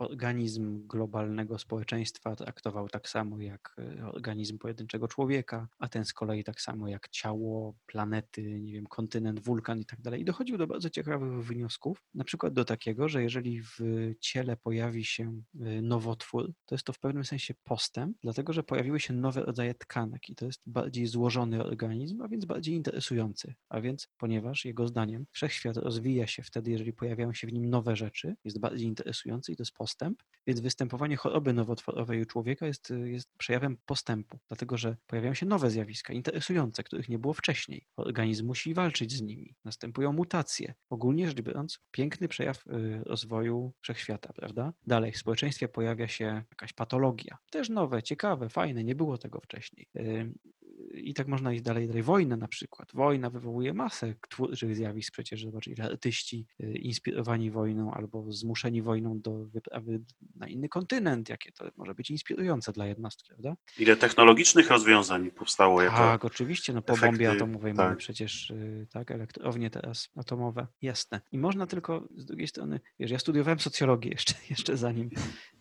[0.00, 6.44] organizm globalnego społeczeństwa traktował tak samo jak e, organizm pojedynczego człowieka, a ten z kolei
[6.44, 10.20] tak samo jak ciało, planety, nie wiem, kontynent, wulkan i tak dalej.
[10.20, 13.78] I dochodził do bardzo ciekawych wniosków, na przykład do takiego, że jeżeli w
[14.20, 19.00] ciele pojawi się e, nowotwór, to jest to w pewnym sensie postęp, dlatego że pojawiły
[19.00, 23.54] się nowe rodzaje tkanek i to jest bardziej złożony organizm, a więc bardziej interesujący.
[23.68, 27.96] A więc, ponieważ jego zdaniem wszechświat rozwija się wtedy, jeżeli pojawiają się w nim nowe
[27.96, 32.66] rzeczy, jest bardziej interesujący i to jest postęp postęp, więc występowanie choroby nowotworowej u człowieka
[32.66, 37.86] jest, jest przejawem postępu, dlatego że pojawiają się nowe zjawiska, interesujące, których nie było wcześniej.
[37.96, 40.74] Organizm musi walczyć z nimi, następują mutacje.
[40.90, 44.72] Ogólnie rzecz biorąc, piękny przejaw y, rozwoju wszechświata, prawda?
[44.86, 47.38] Dalej, w społeczeństwie pojawia się jakaś patologia.
[47.50, 49.86] Też nowe, ciekawe, fajne, nie było tego wcześniej.
[50.94, 52.02] I tak można iść dalej, dalej.
[52.02, 52.88] Wojna na przykład.
[52.94, 55.44] Wojna wywołuje masę twórczych zjawisk przecież.
[55.44, 60.00] Zobacz, ile artyści y, inspirowani wojną albo zmuszeni wojną do wyprawy
[60.36, 63.56] na inny kontynent, jakie to może być inspirujące dla jednostki, prawda?
[63.78, 66.72] Ile technologicznych rozwiązań powstało jako Tak, oczywiście.
[66.72, 67.84] No po efekty, bombie atomowej tak.
[67.86, 70.66] mamy przecież y, tak, elektrownie teraz atomowe.
[70.82, 71.20] Jasne.
[71.32, 75.10] I można tylko z drugiej strony, wiesz, ja studiowałem socjologię jeszcze, jeszcze zanim,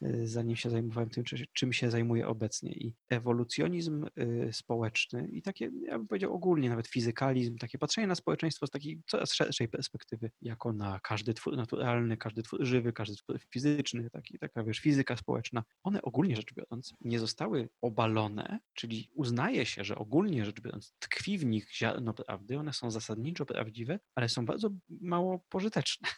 [0.04, 1.24] y, zanim się zajmowałem tym,
[1.54, 2.72] czym się zajmuję obecnie.
[2.72, 4.06] I ewolucjonizm
[4.52, 9.01] społeczny i takie, ja bym powiedział ogólnie, nawet fizykalizm, takie patrzenie na społeczeństwo z takiej
[9.07, 14.39] coraz szerszej perspektywy, jako na każdy twór naturalny, każdy twór żywy, każdy twór fizyczny, taki,
[14.39, 19.95] taka wiesz, fizyka społeczna, one ogólnie rzecz biorąc nie zostały obalone, czyli uznaje się, że
[19.95, 24.70] ogólnie rzecz biorąc tkwi w nich ziarno prawdy, one są zasadniczo prawdziwe, ale są bardzo
[24.89, 26.07] mało pożyteczne.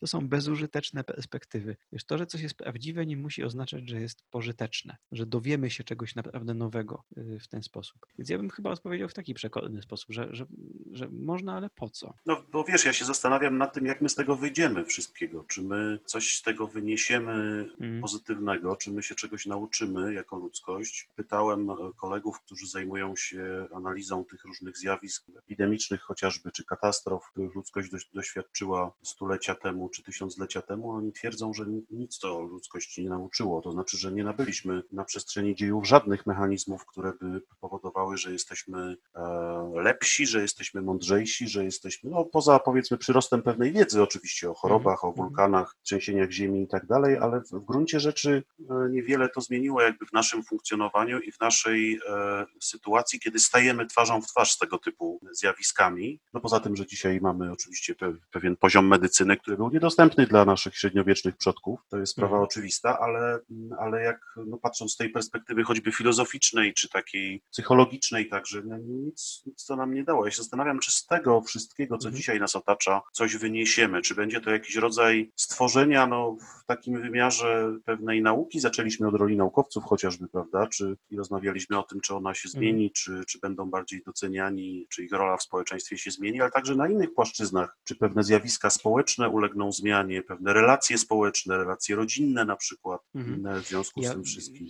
[0.00, 1.76] To są bezużyteczne perspektywy.
[1.92, 5.84] Wiesz, to, że coś jest prawdziwe, nie musi oznaczać, że jest pożyteczne, że dowiemy się
[5.84, 8.03] czegoś naprawdę nowego y, w ten sposób.
[8.18, 10.46] Więc ja bym chyba odpowiedział w taki przekonany sposób, że, że,
[10.92, 12.14] że można, ale po co?
[12.26, 15.44] No bo wiesz, ja się zastanawiam nad tym, jak my z tego wyjdziemy wszystkiego.
[15.48, 18.00] Czy my coś z tego wyniesiemy mm.
[18.00, 21.08] pozytywnego, czy my się czegoś nauczymy jako ludzkość.
[21.16, 27.54] Pytałem e, kolegów, którzy zajmują się analizą tych różnych zjawisk epidemicznych chociażby, czy katastrof, których
[27.54, 30.90] ludzkość doświadczyła stulecia temu, czy tysiąclecia temu.
[30.90, 33.62] Oni twierdzą, że nic to ludzkości nie nauczyło.
[33.62, 38.96] To znaczy, że nie nabyliśmy na przestrzeni dziejów żadnych mechanizmów, które by powodowały że jesteśmy
[39.16, 44.54] e, lepsi, że jesteśmy mądrzejsi, że jesteśmy, no poza powiedzmy przyrostem pewnej wiedzy oczywiście o
[44.54, 45.28] chorobach, o Mhm.
[45.28, 50.06] wulkanach, trzęsieniach ziemi i tak dalej, ale w, gruncie rzeczy e, niewiele to zmieniło jakby
[50.06, 54.78] w naszym funkcjonowaniu i w naszej e, sytuacji, kiedy stajemy twarzą w twarz z tego
[54.78, 56.20] typu zjawiskami.
[56.34, 60.44] No poza tym, że dzisiaj mamy oczywiście pe, pewien poziom medycyny, który był niedostępny dla
[60.44, 62.44] naszych średniowiecznych przodków, to jest sprawa Mhm.
[62.44, 63.38] oczywista, ale,
[63.78, 67.83] ale jak no, patrząc z tej perspektywy choćby filozoficznej, czy takiej psychologicznej
[68.30, 70.24] także, no, nic, nic to nam nie dało.
[70.24, 72.16] Ja się zastanawiam, czy z tego wszystkiego, co Mhm.
[72.16, 77.76] dzisiaj nas otacza, coś wyniesiemy, czy będzie to jakiś rodzaj stworzenia no, w takim wymiarze
[77.84, 78.60] pewnej nauki.
[78.60, 82.90] Zaczęliśmy od roli naukowców chociażby, prawda, czy i rozmawialiśmy o tym, czy ona się zmieni,
[82.92, 86.88] czy, czy będą bardziej doceniani, czy ich rola w społeczeństwie się zmieni, ale także na
[86.88, 93.00] innych płaszczyznach, czy pewne zjawiska społeczne ulegną zmianie, pewne relacje społeczne, relacje rodzinne na przykład,
[93.14, 93.62] Mhm.
[93.62, 94.66] w związku z Ja- tym wszystkim.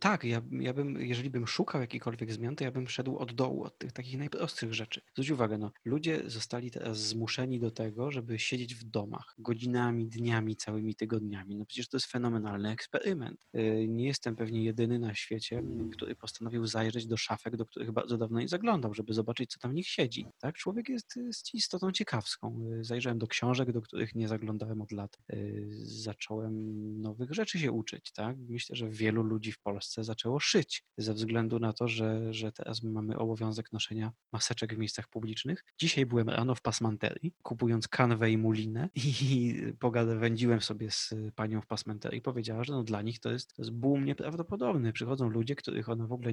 [0.00, 3.64] Tak, ja, ja bym, jeżeli bym szukał jakichkolwiek zmian, to ja bym szedł od dołu,
[3.64, 5.00] od tych takich najprostszych rzeczy.
[5.14, 10.56] Zwróć uwagę, no, ludzie zostali teraz zmuszeni do tego, żeby siedzieć w domach godzinami, dniami,
[10.56, 11.56] całymi tygodniami.
[11.56, 13.46] No przecież to jest fenomenalny eksperyment.
[13.56, 15.62] Y, Nie jestem pewnie jedyny na świecie,
[15.92, 19.70] który postanowił zajrzeć do szafek, do których bardzo dawno nie zaglądał, żeby zobaczyć, co tam
[19.70, 20.26] w nich siedzi.
[20.38, 20.54] Tak?
[20.56, 22.60] Człowiek jest, jest istotą ciekawską.
[22.80, 25.18] Y, Zajrzałem do książek, do których nie zaglądałem od lat.
[25.32, 26.52] Y, Zacząłem
[27.00, 28.12] nowych rzeczy się uczyć.
[28.12, 28.36] Tak?
[28.48, 32.82] Myślę, że wielu ludzi w Polsce zaczęło szyć ze względu na to, że, że teraz
[32.82, 35.64] mamy obowiązek noszenia maseczek w miejscach publicznych.
[35.78, 38.88] Dzisiaj byłem rano w pasmanterii, kupując kanwę i mulinę
[39.22, 43.54] i pogadawędziłem sobie z panią w pasmanterii i powiedziała, że no dla nich to jest,
[43.54, 44.92] to jest boom nieprawdopodobny.
[44.92, 46.32] Przychodzą ludzie, których ona w ogóle,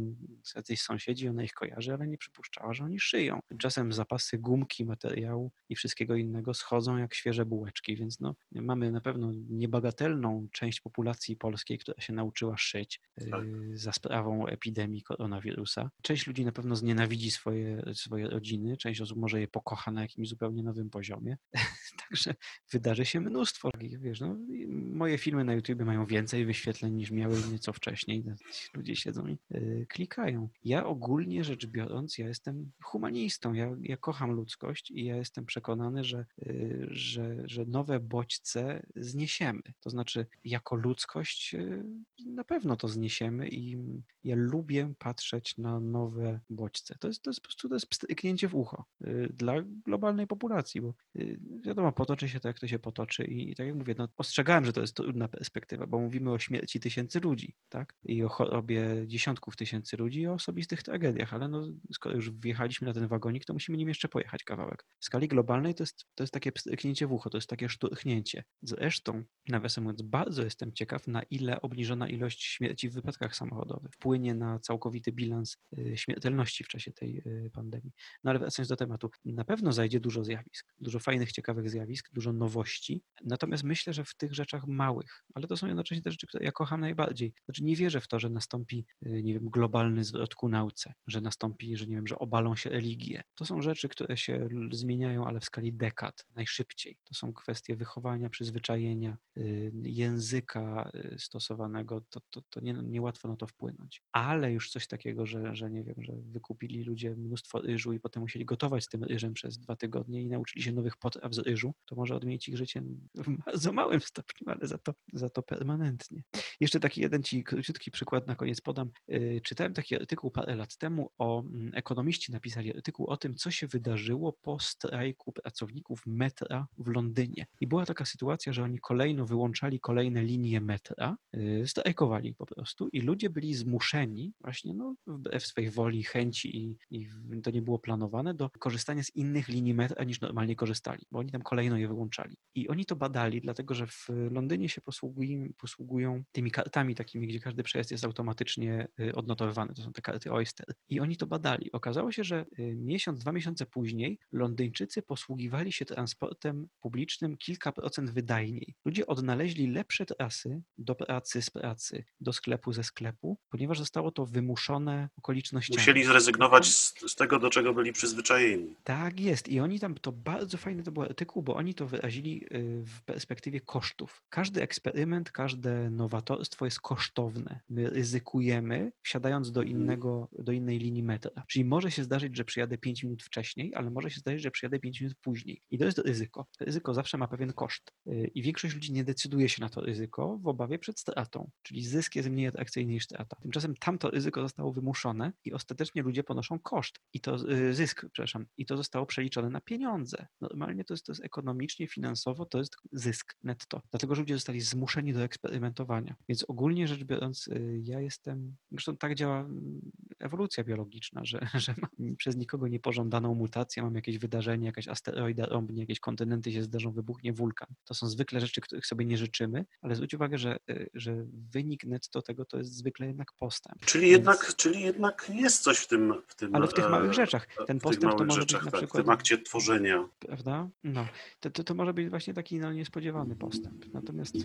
[0.55, 3.39] jacyś sąsiedzi, ona ich kojarzy, ale nie przypuszczała, że oni szyją.
[3.47, 9.01] Tymczasem zapasy gumki, materiału i wszystkiego innego schodzą jak świeże bułeczki, więc no mamy na
[9.01, 13.43] pewno niebagatelną część populacji polskiej, która się nauczyła szyć Tak.
[13.43, 15.88] y, za sprawą epidemii koronawirusa.
[16.01, 20.29] Część ludzi na pewno znienawidzi swoje, swoje rodziny, część osób może je pokocha na jakimś
[20.29, 21.37] zupełnie nowym poziomie.
[22.09, 22.35] Także
[22.71, 23.69] wydarzy się mnóstwo.
[23.79, 24.37] Wiesz, no,
[24.69, 28.23] moje filmy na YouTube mają więcej wyświetleń niż miały nieco wcześniej.
[28.25, 28.35] No,
[28.73, 30.49] Ludzie siedzą i y, klikają.
[30.63, 33.53] Ja ogólnie rzecz biorąc, ja jestem humanistą.
[33.53, 39.61] Ja, ja kocham ludzkość i ja jestem przekonany, że, y, że, że nowe bodźce zniesiemy.
[39.79, 41.83] To znaczy, jako ludzkość y,
[42.25, 43.77] na pewno to zniesiemy i
[44.23, 46.95] ja lubię patrzeć na nowe bodźce.
[46.99, 49.53] To jest, to jest po prostu to jest pstryknięcie w ucho y, dla
[49.85, 53.67] globalnej populacji, bo y, wiadomo, potoczy się to, jak to się potoczy i, i tak
[53.67, 57.55] jak mówię, no, ostrzegałem, że to jest trudna perspektywa, bo mówimy o śmierci tysięcy ludzi,
[57.69, 57.95] tak?
[58.03, 62.87] I o chorobie dziesiątków tysięcy ludzi i o osobistych tragediach, ale no, skoro już wjechaliśmy
[62.87, 64.85] na ten wagonik, to musimy nim jeszcze pojechać kawałek.
[64.99, 68.43] W skali globalnej to jest, to jest takie pstryknięcie w ucho, to jest takie szturchnięcie.
[68.61, 74.33] Zresztą, nawiasem mówiąc, bardzo jestem ciekaw, na ile obniżona ilość śmierci w wypadkach samochodowych wpłynie
[74.35, 75.57] na całkowity bilans
[75.95, 77.91] śmiertelności w czasie tej y, pandemii.
[78.23, 82.33] No ale wracając do tematu, na pewno zajdzie dużo zjawisk, dużo fajnych, ciekawych zjawisk, dużo
[82.33, 86.45] nowości, natomiast myślę, że w tych rzeczach małych, ale to są jednocześnie te rzeczy, które
[86.45, 87.33] ja kocham najbardziej.
[87.45, 91.21] Znaczy nie wierzę w to, że nastąpi, y, nie wiem, globalny zwrot ku nauce, że
[91.21, 93.23] nastąpi, że nie wiem, że obalą się religie.
[93.35, 96.97] To są rzeczy, które się zmieniają, ale w skali dekad, najszybciej.
[97.03, 103.35] To są kwestie wychowania, przyzwyczajenia, y, języka y, stosowanego, to, to, to nie, niełatwo na
[103.35, 104.03] to wpłynąć.
[104.11, 108.23] Ale już coś takiego, że, że nie wiem, że wykupili ludzie mnóstwo ryżu i potem
[108.23, 111.73] musieli gotować z tym ryżem przez dwa tygodnie i nauczyli się nowych potraw z ryżu,
[111.85, 112.83] to może odmienić ich życie
[113.15, 116.23] w bardzo małym stopniu, ale za to, za to permanentnie.
[116.59, 118.91] Jeszcze taki jeden ci króciutki przykład na koniec podam.
[119.11, 123.51] Y, Czytałem taki artykuł parę lat temu o mm, ekonomiści napisali artykuł o tym, co
[123.51, 127.45] się wydarzyło po strajku pracowników metra w Londynie.
[127.61, 132.87] I była taka sytuacja, że oni kolejno wyłączali kolejne linie metra, y, strajkowali po prostu
[132.87, 137.61] i ludzie byli zmuszeni właśnie no, wbrew swej woli, chęci i, i w- to nie
[137.61, 141.77] było planowane do korzystania z innych linii metra niż normalnie korzystali, bo oni tam kolejno
[141.77, 142.37] je wyłączali.
[142.55, 147.39] I oni to badali, dlatego że w Londynie się posługują, posługują tymi kartami takimi, gdzie
[147.39, 149.73] każdy przejazd jest automatycznie y, odnotowywany.
[149.73, 150.65] To są te karty Oyster.
[150.89, 151.71] I oni to badali.
[151.71, 158.09] Okazało się, że y, miesiąc, dwa miesiące później Londyńczycy posługiwali się transportem publicznym kilka procent
[158.11, 158.75] wydajniej.
[158.85, 164.25] Ludzie odnaleźli lepsze trasy do pracy z pracy, do sklepu ze sklepu, ponieważ zostało to
[164.25, 165.77] wymuszone okolicznościami.
[165.77, 168.75] Musieli zrezygnować z, z tego, do czego byli przyzwyczajeni.
[168.83, 169.49] Tak jest.
[169.49, 173.01] I oni tam, to bardzo fajny to był artykuł, bo oni to wyrazili y, w
[173.01, 174.23] perspektywie kosztów.
[174.29, 177.59] Każdy eksperyment, każde nowatorstwo jest kosztowne.
[177.69, 181.43] My ryzykujemy, wsiadając do innego, do innej linii metra.
[181.47, 184.79] Czyli może się zdarzyć, że przyjadę 5 minut wcześniej, ale może się zdarzyć, że przyjadę
[184.79, 185.61] 5 minut później.
[185.71, 186.47] I to jest ryzyko.
[186.59, 187.93] Ryzyko zawsze ma pewien koszt.
[188.07, 191.49] Y, I większość ludzi nie decyduje się na to ryzyko w obawie obawie przed stratą,
[191.61, 193.35] czyli zysk jest mniej atrakcyjny niż strata.
[193.41, 198.45] Tymczasem tamto ryzyko zostało wymuszone i ostatecznie ludzie ponoszą koszt i to y, zysk, przepraszam,
[198.57, 200.27] i to zostało przeliczone na pieniądze.
[200.41, 204.61] Normalnie to jest, to jest ekonomicznie, finansowo, to jest zysk netto, dlatego że ludzie zostali
[204.61, 206.15] zmuszeni do eksperymentowania.
[206.29, 211.73] Więc ogólnie rzecz biorąc, y, ja jestem, zresztą tak działa mm, ewolucja biologiczna, że, że
[211.81, 216.91] mam przez nikogo niepożądaną mutację, mam jakieś wydarzenie, jakaś asteroida rąbnie, jakieś kontynenty się zdarzą,
[216.91, 217.69] wybuchnie wulkan.
[217.85, 221.83] To są zwykle rzeczy, których sobie nie życzymy, ale zwróć uwagę, że, y, że wynik
[221.83, 223.85] netto tego to jest zwykle jednak postęp.
[223.85, 224.17] Czyli, Więc...
[224.17, 226.13] jednak, czyli jednak jest coś w tym.
[226.27, 227.47] W tym ale w tych małych e, rzeczach.
[227.67, 229.03] Ten postęp to może rzeczach, być na tak, przykład.
[229.03, 230.05] W tym akcie tworzenia.
[230.19, 230.67] Prawda?
[230.83, 231.07] No.
[231.39, 233.93] To, to, to może być właśnie taki no, niespodziewany postęp.
[233.93, 234.35] Natomiast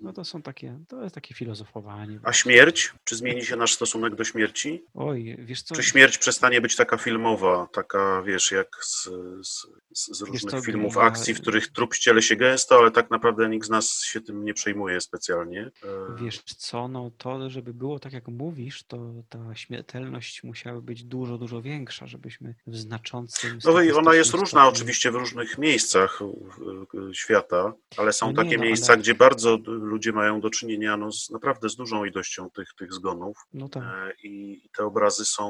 [0.00, 2.20] no, to są takie, to jest takie filozofowanie.
[2.22, 2.92] A śmierć?
[3.04, 4.84] Czy zmieni się nasz stosunek do śmierci?
[4.94, 5.74] Oj, wiesz co?
[5.74, 9.08] Czy śmierć przestanie być taka filmowa, taka wiesz, jak z,
[9.42, 13.48] z, z różnych co, filmów akcji, w których trup ściele się gęsto, ale tak naprawdę
[13.48, 15.70] nikt z nas się tym nie przejmuje specjalnie.
[15.84, 19.54] E, wiesz co, no to, żeby było tak jak mówisz, to ta
[20.20, 24.68] śmiertelność musiała być dużo, dużo większa, żebyśmy w znaczącym No i ona jest różna stopniu...
[24.68, 26.20] oczywiście w różnych miejscach
[27.12, 29.02] świata, ale są no takie no, miejsca, ale...
[29.02, 33.36] gdzie bardzo ludzie mają do czynienia no, z, naprawdę z dużą ilością tych, tych zgonów.
[33.52, 33.82] No tak.
[33.82, 35.44] E, I te obrazy są,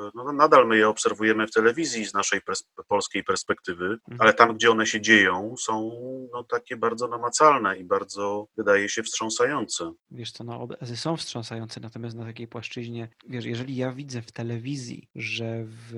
[0.00, 4.20] e, no, nadal my je obserwujemy w telewizji z naszej pers polskiej perspektywy, mhm.
[4.20, 5.90] ale tam, gdzie one się dzieją, są
[6.32, 9.92] no, takie bardzo namacalne i bardzo, wydaje się, wstrząsające.
[10.10, 14.32] Wiesz co, no obrazy są wstrząsające, natomiast na takiej płaszczyźnie, wiesz, jeżeli ja widzę w
[14.32, 15.92] telewizji, że w,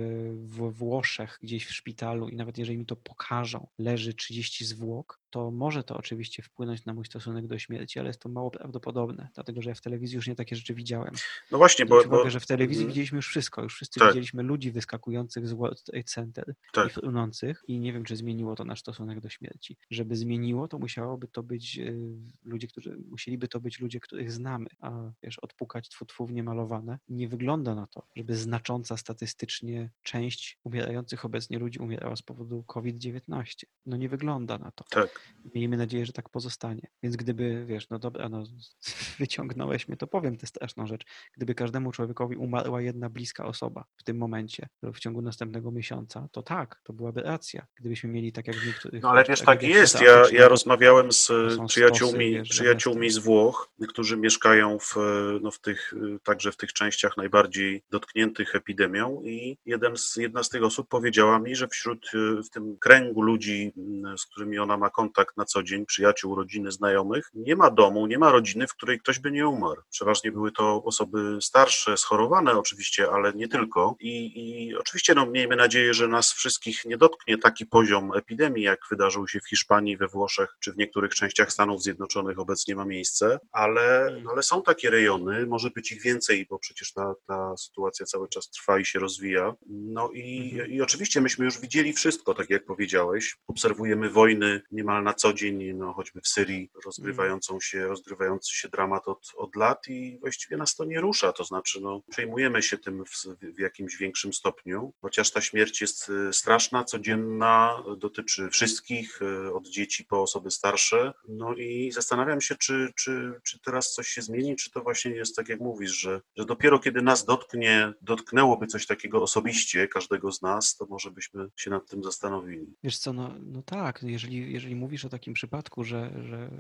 [0.45, 5.51] w Włoszech, gdzieś w szpitalu i nawet jeżeli mi to pokażą, leży 30 zwłok, to
[5.51, 9.63] może to oczywiście wpłynąć na mój stosunek do śmierci, ale jest to mało prawdopodobne, dlatego
[9.63, 11.15] że ja w telewizji już nie takie rzeczy widziałem.
[11.51, 11.95] No właśnie, bo...
[11.95, 12.31] Uwagę, bo...
[12.31, 12.89] że w telewizji mm.
[12.89, 14.09] widzieliśmy już wszystko, już wszyscy tak.
[14.09, 16.87] widzieliśmy ludzi wyskakujących z World Trade Center tak.
[16.87, 19.77] i frunących i nie wiem, czy zmieniło to nasz stosunek do śmierci.
[19.91, 21.97] Żeby zmieniło, to musiałoby to być y,
[22.45, 26.99] ludzie, którzy, musieliby to być ludzie, których znamy, a wiesz, odpukać tfu, niemalowane.
[27.09, 33.65] Nie wygląda na to, żeby znacząca statystycznie część umierających obecnie ludzi umierała z powodu COVID-19.
[33.87, 34.85] No nie wygląda na to.
[34.91, 35.18] Tak.
[35.55, 36.89] Miejmy nadzieję, że tak pozostanie.
[37.03, 38.45] Więc gdyby, wiesz, no dobra, no
[39.19, 41.05] wyciągnąłeś mnie, to powiem tę straszną rzecz.
[41.37, 46.43] Gdyby każdemu człowiekowi umarła jedna bliska osoba w tym momencie, w ciągu następnego miesiąca, to
[46.43, 47.67] tak, to byłaby racja.
[47.77, 49.03] Gdybyśmy mieli tak jak w niektórych...
[49.03, 50.01] No ale wiesz, tak jest.
[50.01, 51.31] Ja, ja rozmawiałem z
[51.69, 54.95] przyjaciółmi, stosy, przyjaciółmi z Włoch, którzy mieszkają w,
[55.43, 60.49] no, w tych, także w tych częściach najbardziej dotkniętych epidemią i jeden z, jedna z
[60.49, 62.11] tych osób powiedziała mi, że wśród,
[62.47, 63.73] w tym kręgu ludzi,
[64.19, 67.31] z którymi ona ma kontakt, kontakt na co dzień, przyjaciół, rodziny, znajomych.
[67.35, 69.83] Nie ma domu, nie ma rodziny, w której ktoś by nie umarł.
[69.91, 73.97] Przeważnie były to osoby starsze, schorowane oczywiście, ale nie tylko.
[74.01, 78.81] I, i oczywiście no, miejmy nadzieję, że nas wszystkich nie dotknie taki poziom epidemii, jak
[78.91, 83.39] wydarzył się w Hiszpanii, we Włoszech czy w niektórych częściach Stanów Zjednoczonych obecnie ma miejsce,
[83.53, 88.07] ale, no, ale są takie rejony, może być ich więcej, bo przecież ta, ta sytuacja
[88.07, 89.55] cały czas trwa i się rozwija.
[89.69, 90.71] No i, mhm.
[90.71, 93.37] i oczywiście myśmy już widzieli wszystko, tak jak powiedziałeś.
[93.47, 99.09] Obserwujemy wojny niemal na co dzień, no, choćby w Syrii, rozgrywającą się, rozgrywający się dramat
[99.09, 103.05] od, od lat i właściwie nas to nie rusza, to znaczy no, przejmujemy się tym
[103.05, 103.27] w,
[103.57, 109.69] w jakimś większym stopniu, chociaż ta śmierć jest y, straszna, codzienna, dotyczy wszystkich, y, od
[109.69, 114.57] dzieci po osoby starsze, no i zastanawiam się, czy, czy, czy teraz coś się zmieni,
[114.57, 118.87] czy to właśnie jest tak, jak mówisz, że, że dopiero kiedy nas dotknie, dotknęłoby coś
[118.87, 122.75] takiego osobiście, każdego z nas, to może byśmy się nad tym zastanowili.
[122.83, 126.51] Wiesz co, no, no tak, jeżeli, jeżeli mówisz mówisz o takim przypadku, że, że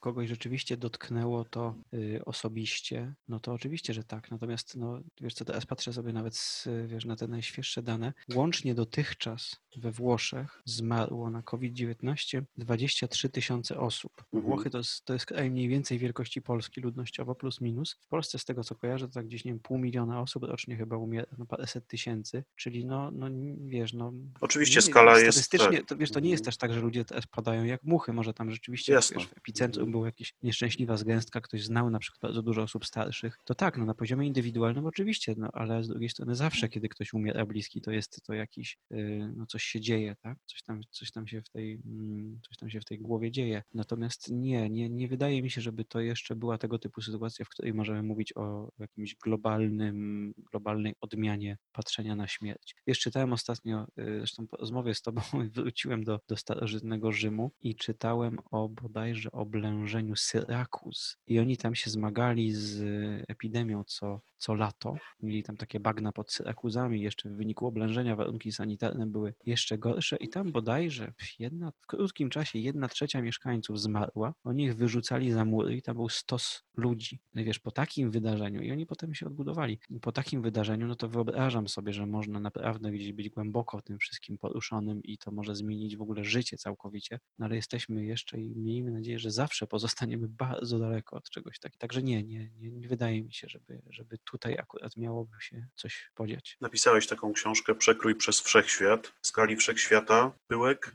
[0.00, 4.30] kogoś rzeczywiście dotknęło to y, osobiście, no to oczywiście, że tak.
[4.30, 8.12] Natomiast, no, wiesz co, teraz patrzę sobie nawet wiesz, na te najświeższe dane.
[8.34, 14.12] Łącznie dotychczas we Włoszech zmarło na COVID-19 23 tysiące osób.
[14.18, 14.42] Mhm.
[14.42, 17.96] Włochy to jest, to jest kraj mniej więcej wielkości Polski ludnościowo plus minus.
[18.00, 20.76] W Polsce z tego co kojarzę, to tak gdzieś, nie wiem, pół miliona osób rocznie
[20.76, 23.26] chyba umiera, no paręset tysięcy, czyli no, no
[23.58, 24.12] wiesz, no...
[24.40, 25.38] Oczywiście nie, skala jest...
[25.38, 25.88] Statystycznie, tak.
[25.88, 26.44] to wiesz, to nie jest mhm.
[26.44, 28.12] też tak, że ludzie teraz padają jak muchy.
[28.12, 32.42] Może tam rzeczywiście wiesz, w epicentrum była jakaś nieszczęśliwa zgęstka, ktoś znał na przykład bardzo
[32.42, 33.38] dużo osób starszych.
[33.44, 37.12] To tak, no na poziomie indywidualnym oczywiście, no ale z drugiej strony zawsze, kiedy ktoś
[37.12, 40.38] umiera bliski, to jest to jakiś, y, no coś się dzieje, tak?
[40.46, 43.62] Coś tam, coś tam się w tej, mm, coś tam się w tej głowie dzieje.
[43.74, 47.48] Natomiast nie, nie, nie wydaje mi się, żeby to jeszcze była tego typu sytuacja, w
[47.48, 52.74] której możemy mówić o jakimś globalnym, globalnej odmianie patrzenia na śmierć.
[52.86, 55.20] Wiesz, czytałem ostatnio, y, zresztą po rozmowie z tobą
[55.54, 61.16] wróciłem do, do starożytnego Rzymu temu i czytałem o bodajże oblężeniu Syrakus.
[61.26, 62.82] I oni tam się zmagali z
[63.28, 64.94] epidemią co, co lato.
[65.22, 67.02] Mieli tam takie bagna pod Syrakuzami.
[67.02, 72.30] Jeszcze w wyniku oblężenia warunki sanitarne były jeszcze gorsze i tam bodajże jedna, w krótkim
[72.30, 74.34] czasie jedna trzecia mieszkańców zmarła.
[74.44, 77.20] Oni ich wyrzucali za mury i tam był stos ludzi.
[77.34, 79.78] No wiesz, po takim wydarzeniu i oni potem się odbudowali.
[80.02, 84.38] Po takim wydarzeniu, no to wyobrażam sobie, że można naprawdę gdzieś być głęboko tym wszystkim
[84.38, 88.90] poruszonym i to może zmienić w ogóle życie całkowicie, no ale jesteśmy jeszcze i miejmy
[88.90, 91.78] nadzieję, że zawsze pozostaniemy bardzo daleko od czegoś takiego.
[91.78, 96.10] Także nie, nie, nie, nie wydaje mi się, żeby, żeby tutaj akurat miałoby się coś
[96.14, 96.56] podziać.
[96.60, 99.06] Napisałeś taką książkę Przekrój przez Wszechświat.
[99.06, 100.94] W skali Wszechświata pyłek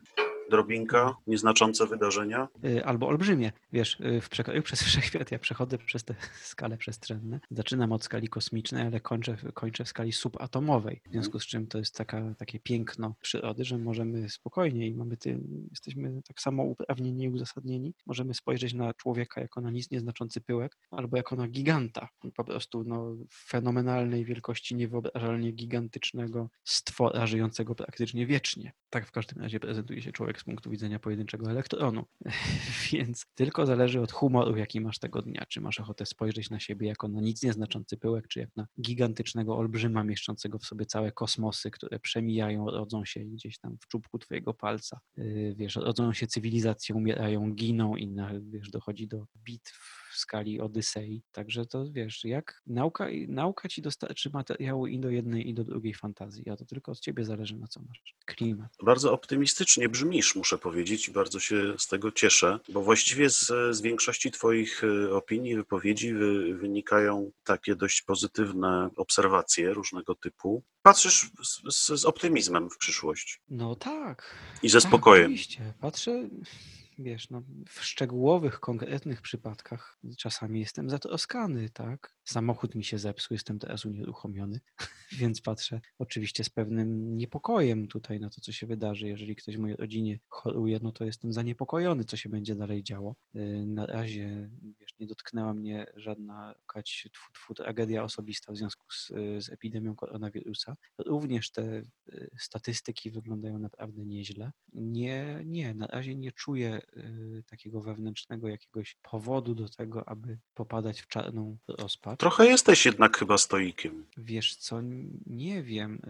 [0.49, 2.47] drobinka, nieznaczące wydarzenia.
[2.65, 3.51] Y, albo olbrzymie.
[3.73, 7.39] Wiesz, y, w przekroju przez wszechświat ja przechodzę przez te skale przestrzenne.
[7.51, 11.01] Zaczynam od skali kosmicznej, ale kończę, kończę w skali subatomowej.
[11.07, 15.17] W związku z czym to jest taka, takie piękno przyrody, że możemy spokojnie i mamy
[15.17, 15.39] ty,
[15.69, 17.93] jesteśmy tak samo uprawnieni i uzasadnieni.
[18.05, 22.09] Możemy spojrzeć na człowieka jako na nic nieznaczący pyłek, albo jako na giganta.
[22.35, 28.73] Po prostu no, fenomenalnej wielkości, niewyobrażalnie gigantycznego stwora żyjącego praktycznie wiecznie.
[28.89, 32.05] Tak w każdym razie prezentuje się człowiek z punktu widzenia pojedynczego elektronu.
[32.91, 35.45] Więc tylko zależy od humoru, jaki masz tego dnia.
[35.49, 39.57] Czy masz ochotę spojrzeć na siebie jako na nic nieznaczący pyłek, czy jak na gigantycznego
[39.57, 44.53] olbrzyma mieszczącego w sobie całe kosmosy, które przemijają, rodzą się gdzieś tam w czubku twojego
[44.53, 44.99] palca.
[45.17, 51.21] Yy, wiesz, rodzą się cywilizacje, umierają, giną i na, wiesz, dochodzi do bitw skali Odysei.
[51.31, 55.93] Także to wiesz, jak nauka, nauka ci dostarczy materiału i do jednej, i do drugiej
[55.93, 58.71] fantazji, a to tylko od ciebie zależy, na co masz klimat.
[58.83, 63.81] Bardzo optymistycznie brzmisz, muszę powiedzieć, i bardzo się z tego cieszę, bo właściwie z, z
[63.81, 70.63] większości Twoich e, opinii, wypowiedzi wy, wynikają takie dość pozytywne obserwacje różnego typu.
[70.81, 73.41] Patrzysz z, z, z optymizmem w przyszłość.
[73.49, 74.35] No tak.
[74.63, 75.25] I ze tak, spokojem.
[75.25, 75.73] Oczywiście.
[75.81, 76.29] Patrzę
[76.99, 82.15] wiesz, no, w szczegółowych, konkretnych przypadkach czasami jestem zatroskany, tak?
[82.23, 84.59] Samochód mi się zepsuł, jestem teraz unieruchomiony,
[85.19, 89.07] więc patrzę oczywiście z pewnym niepokojem tutaj na to, co się wydarzy.
[89.07, 93.15] Jeżeli ktoś w mojej rodzinie choruje, no to jestem zaniepokojony, co się będzie dalej działo.
[93.35, 98.85] Y, na razie, wiesz, nie dotknęła mnie żadna jakaś tfu, tfu, tragedia osobista w związku
[98.91, 99.07] z,
[99.45, 100.75] z epidemią koronawirusa.
[100.97, 101.63] Również te
[102.09, 104.51] y, statystyki wyglądają naprawdę nieźle.
[104.73, 106.88] Nie, nie, na razie nie czuję y,
[107.49, 112.19] takiego wewnętrznego jakiegoś powodu do tego, aby popadać w czarną rozpacz.
[112.19, 114.05] Trochę jesteś jednak chyba stoikiem.
[114.17, 114.81] Wiesz co,
[115.25, 116.01] nie wiem.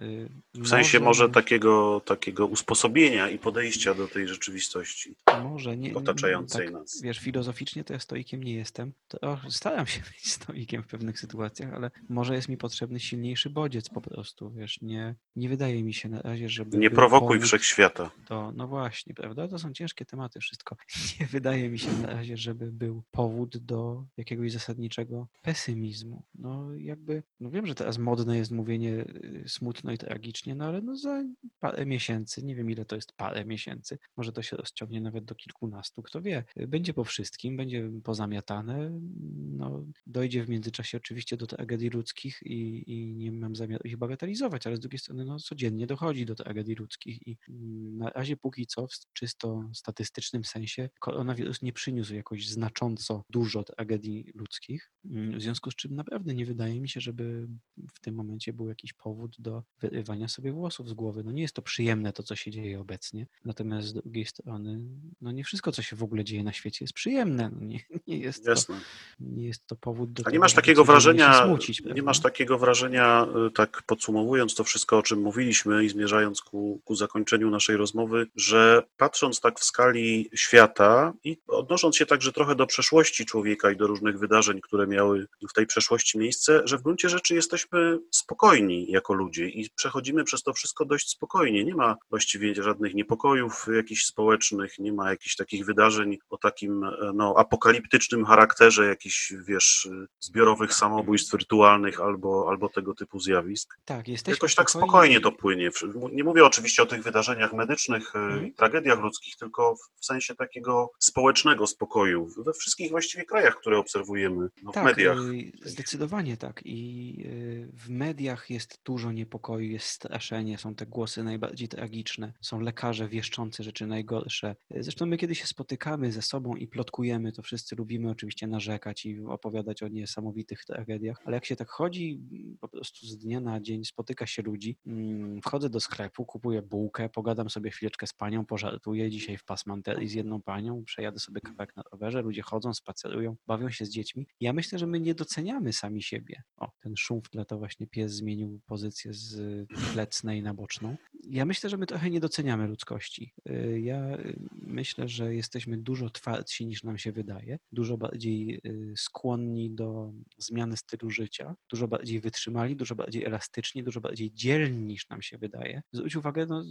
[0.53, 6.73] W sensie może takiego, takiego usposobienia i podejścia do tej rzeczywistości może, nie, otaczającej tak,
[6.73, 7.01] nas.
[7.01, 8.93] Wiesz, filozoficznie to ja stoikiem nie jestem.
[9.07, 13.89] To, staram się być stoikiem w pewnych sytuacjach, ale może jest mi potrzebny silniejszy bodziec
[13.89, 16.77] po prostu, wiesz, nie, nie wydaje mi się na razie, żeby...
[16.77, 18.11] Nie prowokuj wszechświata.
[18.27, 19.47] To, no właśnie, prawda?
[19.47, 20.68] To są ciężkie tematy wszystko.
[21.20, 26.24] Nie wydaje mi się na razie, żeby był powód do jakiegoś zasadniczego pesymizmu.
[26.36, 30.82] No jakby, no wiem, że teraz modne jest mówienie y, smutno i tragicznie, no ale
[30.82, 31.24] no za
[31.59, 35.36] parę miesięcy, nie wiem ile to jest parę miesięcy, może to się rozciągnie nawet do
[35.36, 36.43] kilkunastu, kto wie.
[36.55, 38.99] Będzie po wszystkim, będzie pozamiatane,
[39.36, 44.67] no dojdzie w międzyczasie oczywiście do tragedii ludzkich i, i nie mam zamiaru ich bagatelizować,
[44.67, 48.67] ale z drugiej strony no codziennie dochodzi do tragedii ludzkich i mm, na razie póki
[48.67, 50.59] co w czysto statystycznym sensie
[50.99, 56.45] koronawirus nie przyniósł jakoś znacząco dużo tragedii ludzkich, mm, w związku z czym naprawdę nie
[56.45, 57.47] wydaje mi się, żeby
[57.93, 61.24] w tym momencie był jakiś powód do wyrywania sobie włosów z głowy.
[61.24, 64.80] No nie jest to przyjemne to, co się dzieje obecnie, natomiast z drugiej strony,
[65.22, 67.49] no nie wszystko, co się w ogóle dzieje na świecie jest przyjemne.
[67.49, 68.80] No nie, nie, jest to, Jasne.
[69.20, 72.57] Nie jest to powód do A nie tego, masz takiego wrażenia, smucić, nie masz takiego
[72.57, 78.28] wrażenia, tak podsumowując to wszystko, o czym mówiliśmy i zmierzając ku, ku zakończeniu naszej rozmowy,
[78.36, 83.78] że patrząc tak w skali świata i odnosząc się także trochę do przeszłości człowieka i
[83.78, 88.91] do różnych wydarzeń, które miały w tej przeszłości miejsce, że w gruncie rzeczy jesteśmy spokojni
[88.91, 91.63] jako ludzie i przechodzimy przez to wszystko dość spokojnie.
[91.63, 96.91] Nie ma właściwie żadnych niepokojów jakichś społecznych, nie ma jakichś takich wydarzeń o takim e,
[97.15, 99.09] no, apokaliptycznym charakterze, jakichś,
[99.47, 99.89] wiesz,
[100.20, 103.78] zbiorowych samobójstw wirtualnych albo, albo tego typu zjawisk.
[103.86, 105.70] Tak, jesteśmy Jakoś tak spokojni spokojnie to płynie.
[106.12, 108.47] Nie mówię oczywiście o tych wydarzeniach medycznych e, Mhm.
[108.47, 114.49] i tragediach ludzkich, tylko w sensie takiego społecznego spokoju we wszystkich właściwie krajach, które obserwujemy
[114.64, 115.18] no, w Tak, mediach.
[115.18, 116.62] y, zdecydowanie tak.
[116.66, 122.60] I y, w mediach jest dużo niepokoju, jest straszenie, są te głosy najbardziej tragiczne, są
[122.60, 124.55] lekarze wieszczący rzeczy najgorsze.
[124.80, 129.20] Zresztą my, kiedy się spotykamy ze sobą i plotkujemy, to wszyscy lubimy oczywiście narzekać i
[129.20, 133.62] opowiadać o niesamowitych tragediach, ale jak się tak chodzi mm, po prostu z dnia na
[133.62, 138.45] dzień, spotyka się ludzi, mm, wchodzę do sklepu, kupuję bułkę, pogadam sobie chwileczkę z panią,
[138.45, 143.36] pożartuję, dzisiaj w Pasmanterii zjadłem jedną panią, przejadę sobie kawałek na rowerze, ludzie chodzą, spacerują,
[143.47, 144.28] bawią się z dziećmi.
[144.39, 146.41] Ja myślę, że my nie doceniamy sami siebie.
[146.58, 150.97] O, ten szum w tle to właśnie pies zmienił pozycję z plecnej na boczną.
[151.24, 153.34] Ja myślę, że my trochę nie doceniamy ludzkości.
[153.50, 158.88] Y, Ja y, myślę, że jesteśmy dużo twardsi niż nam się wydaje, dużo bardziej y,
[158.95, 165.09] skłonni do zmiany stylu życia, dużo bardziej wytrzymali, dużo bardziej elastyczni, dużo bardziej dzielni niż
[165.09, 165.81] nam się wydaje.
[165.91, 166.63] Zwróć uwagę, no,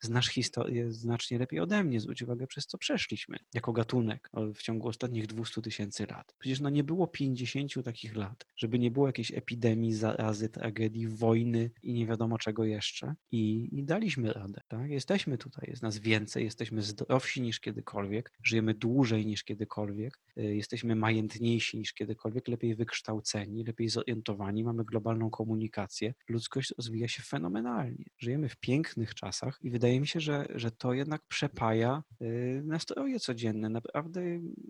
[0.00, 4.88] znasz historię znacznie lepiej ode mnie, zwróć uwagę, przez co przeszliśmy jako gatunek w ciągu
[4.88, 6.34] ostatnich 200 tysięcy lat.
[6.38, 11.70] Przecież no, nie było 50 takich lat, żeby nie było jakiejś epidemii, zarazy, tragedii, wojny
[11.82, 13.14] i nie wiadomo czego jeszcze.
[13.30, 14.60] I, i daliśmy radę.
[14.68, 14.90] Tak?
[14.90, 20.96] Jesteśmy tutaj, jest nas więcej, jesteśmy zdrowsi niż kiedykolwiek, żyjemy dłużej niż kiedykolwiek, y, jesteśmy
[20.96, 26.14] majętniejsi niż kiedykolwiek, lepiej wykształceni, lepiej zorientowani, mamy globalną komunikację.
[26.28, 28.04] Ludzkość rozwija się fenomenalnie.
[28.18, 33.20] Żyjemy w pięknych czasach i wydaje mi się, że, że to jednak przepaja y, nastroje
[33.20, 33.68] codzienne.
[33.68, 34.20] Naprawdę,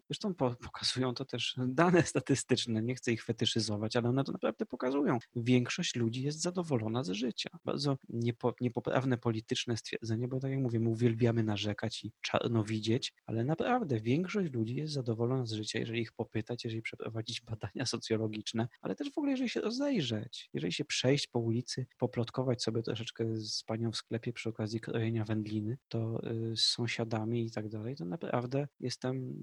[0.07, 4.66] zresztą po, pokazują to też dane statystyczne, nie chcę ich fetyszyzować, ale one to naprawdę
[4.66, 5.18] pokazują.
[5.37, 7.51] Większość ludzi jest zadowolona z życia.
[7.64, 13.12] Bardzo niepo, niepoprawne polityczne stwierdzenie, bo tak jak mówię, my uwielbiamy narzekać i czarno widzieć,
[13.26, 18.69] ale naprawdę większość ludzi jest zadowolona z życia, jeżeli ich popytać, jeżeli przeprowadzić badania socjologiczne,
[18.81, 23.37] ale też w ogóle jeżeli się rozejrzeć, jeżeli się przejść po ulicy, poplotkować sobie troszeczkę
[23.37, 26.21] z panią w sklepie przy okazji krojenia wędliny, to
[26.53, 29.35] y, z sąsiadami i tak dalej, to naprawdę jestem,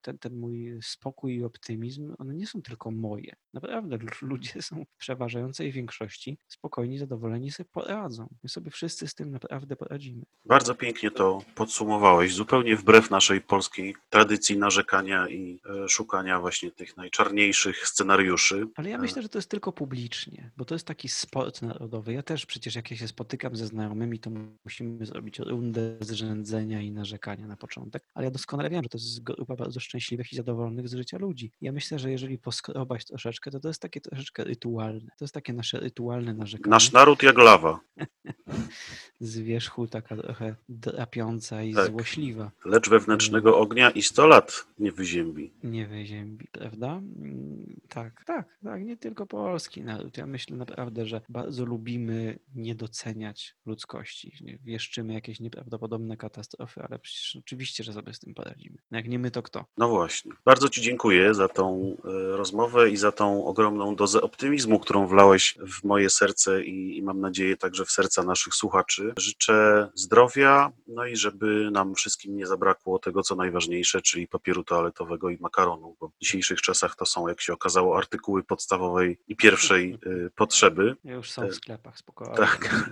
[0.00, 3.36] ten, ten mój spokój i optymizm, one nie są tylko moje.
[3.54, 8.28] Naprawdę l- ludzie są w przeważającej większości spokojni, zadowoleni, sobie poradzą.
[8.42, 10.22] My sobie wszyscy z tym naprawdę poradzimy.
[10.44, 16.96] Bardzo pięknie to podsumowałeś, zupełnie wbrew naszej polskiej tradycji narzekania i e, szukania właśnie tych
[16.96, 18.66] najczarniejszych scenariuszy.
[18.76, 22.12] Ale ja E, myślę, że to jest tylko publicznie, bo to jest taki sport narodowy.
[22.12, 24.30] Ja też przecież jak ja się spotykam ze znajomymi, to
[24.64, 28.02] musimy zrobić rundę zrzędzenia i narzekania na początek.
[28.14, 31.52] Ale ja doskonale wiem, że to jest grupa bardzo szczęśliwych i zadowolonych z życia ludzi.
[31.60, 35.10] Ja myślę, że jeżeli poskrobać troszeczkę, to to jest takie troszeczkę rytualne.
[35.18, 36.70] To jest takie nasze rytualne narzekanie.
[36.70, 37.80] Nasz naród jak lawa,
[39.20, 41.86] Z wierzchu taka trochę drapiąca i Tak.
[41.90, 42.50] złośliwa.
[42.64, 45.50] lecz wewnętrznego ognia i sto lat nie wyziębi.
[45.64, 46.88] Nie wyziębi, prawda?
[46.92, 50.16] Mm, Tak, tak, tak, nie tylko polski naród.
[50.18, 54.32] Ja myślę naprawdę, że bardzo lubimy nie doceniać ludzkości.
[54.64, 58.76] Wieszczymy jakieś nieprawdopodobne katastrofy, ale przecież oczywiście, że sobie z tym poradzimy.
[58.90, 59.64] No Jak nie my, to kto?
[59.78, 60.32] No właśnie.
[60.44, 65.58] Bardzo Ci dziękuję za tą e, rozmowę i za tą ogromną dozę optymizmu, którą wlałeś
[65.66, 69.12] w moje serce i, i mam nadzieję także w serca naszych słuchaczy.
[69.18, 75.30] Życzę zdrowia, no i żeby nam wszystkim nie zabrakło tego, co najważniejsze, czyli papieru toaletowego
[75.30, 76.12] i makaronu, bo w
[76.46, 80.96] dzisiejszych czasach to są, jak się okazało, artykuły podstawowej i pierwszej e, potrzeby.
[81.04, 82.36] Już są E, w sklepach, spokojnie.
[82.36, 82.84] tak.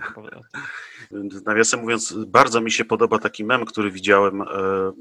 [1.45, 4.91] Nawiasem mówiąc, bardzo mi się podoba taki mem, który widziałem e, e,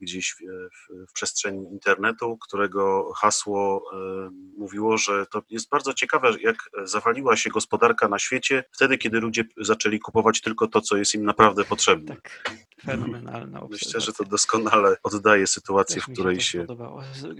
[0.00, 7.36] gdzieś w, przestrzeni internetu, którego hasło e, mówiło, że to jest bardzo ciekawe, jak zawaliła
[7.36, 11.64] się gospodarka na świecie wtedy, kiedy ludzie zaczęli kupować tylko to, co jest im naprawdę
[11.64, 12.14] potrzebne.
[12.14, 12.50] Tak,
[12.84, 16.66] fenomenalna Myślę, że to doskonale oddaje sytuację, w której się,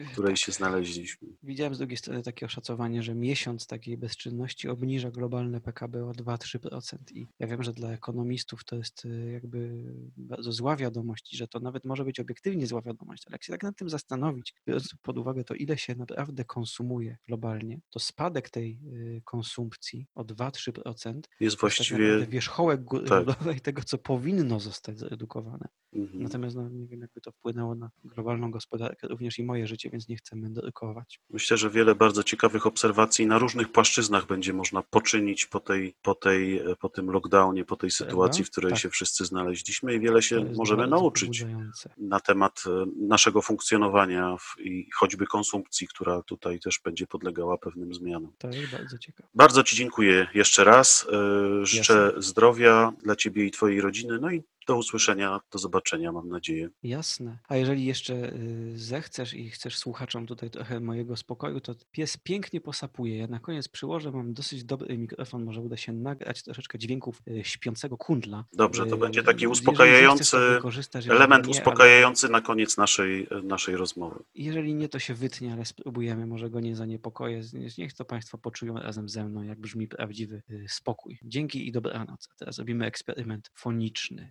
[0.04, 0.38] w której tak.
[0.38, 1.28] się znaleźliśmy.
[1.42, 6.96] Widziałem z drugiej strony takie oszacowanie, że miesiąc takiej bezczynności obniża globalne PKB o 2-3%.
[7.12, 9.84] I ja wiem, że dla ekonomistów to jest y, jakby
[10.16, 13.62] bardzo zła wiadomość, że to nawet może być obiektywnie zła wiadomość, ale jak się tak
[13.62, 18.78] nad tym zastanowić, biorąc pod uwagę to, ile się naprawdę konsumuje globalnie, to spadek tej
[18.92, 20.90] y, konsumpcji o 2-3% to
[21.40, 22.26] Jest tak właściwie.
[22.26, 23.26] wierzchołek tak.
[23.62, 25.33] tego, co powinno zostać zredukowane.
[25.94, 26.22] Mhm.
[26.22, 30.08] Natomiast no, nie wiem, jakby to wpłynęło na globalną gospodarkę, również i moje życie, więc
[30.08, 31.20] nie chcemy drykować.
[31.30, 36.14] Myślę, że wiele bardzo ciekawych obserwacji na różnych płaszczyznach będzie można poczynić po, tej, po,
[36.14, 38.80] tej, po tym lockdownie, po tej sytuacji, w której Tak.
[38.80, 41.44] się wszyscy znaleźliśmy i wiele się możemy nauczyć
[41.98, 47.94] na temat e, naszego funkcjonowania w, i choćby konsumpcji, która tutaj też będzie podlegała pewnym
[47.94, 48.32] zmianom.
[48.38, 49.28] To jest bardzo ciekawe.
[49.34, 51.06] Bardzo Ci dziękuję jeszcze raz.
[51.12, 54.18] E, Życzę zdrowia dla Ciebie i Twojej rodziny.
[54.20, 56.68] No i do usłyszenia, do zobaczenia, mam nadzieję.
[56.82, 57.38] Jasne.
[57.48, 62.60] A jeżeli jeszcze y, zechcesz i chcesz słuchaczom tutaj trochę mojego spokoju, to pies pięknie
[62.60, 63.16] posapuje.
[63.16, 67.44] Ja na koniec przyłożę, mam dosyć dobry mikrofon, może uda się nagrać troszeczkę dźwięków y,
[67.44, 68.44] śpiącego kundla.
[68.52, 70.36] Dobrze, to Y, będzie taki uspokajający
[71.08, 74.22] Element nie, ale- uspokajający na koniec naszej, naszej rozmowy.
[74.34, 77.42] Jeżeli nie, to się wytnie, ale spróbujemy, może go nie zaniepokoję.
[77.78, 81.18] Niech to Państwo poczują razem ze mną, jak brzmi prawdziwy spokój.
[81.22, 82.28] Dzięki i dobranoc.
[82.32, 84.30] A teraz robimy eksperyment foniczny.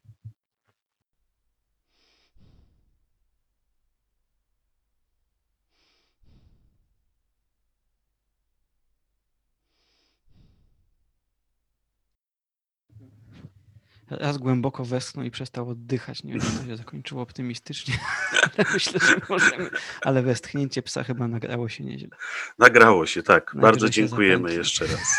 [14.19, 16.23] Raz głęboko westchnął i przestał oddychać.
[16.23, 17.93] Nie wiem, czy to się zakończyło optymistycznie,
[18.57, 19.69] ale myślę, że możemy.
[20.01, 22.17] Ale westchnięcie psa chyba nagrało się nieźle.
[22.59, 23.55] Nagrało się, tak.
[23.55, 24.57] Bardzo się dziękujemy zapętli.
[24.57, 25.17] jeszcze raz.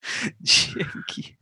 [0.40, 1.36] Dzięki.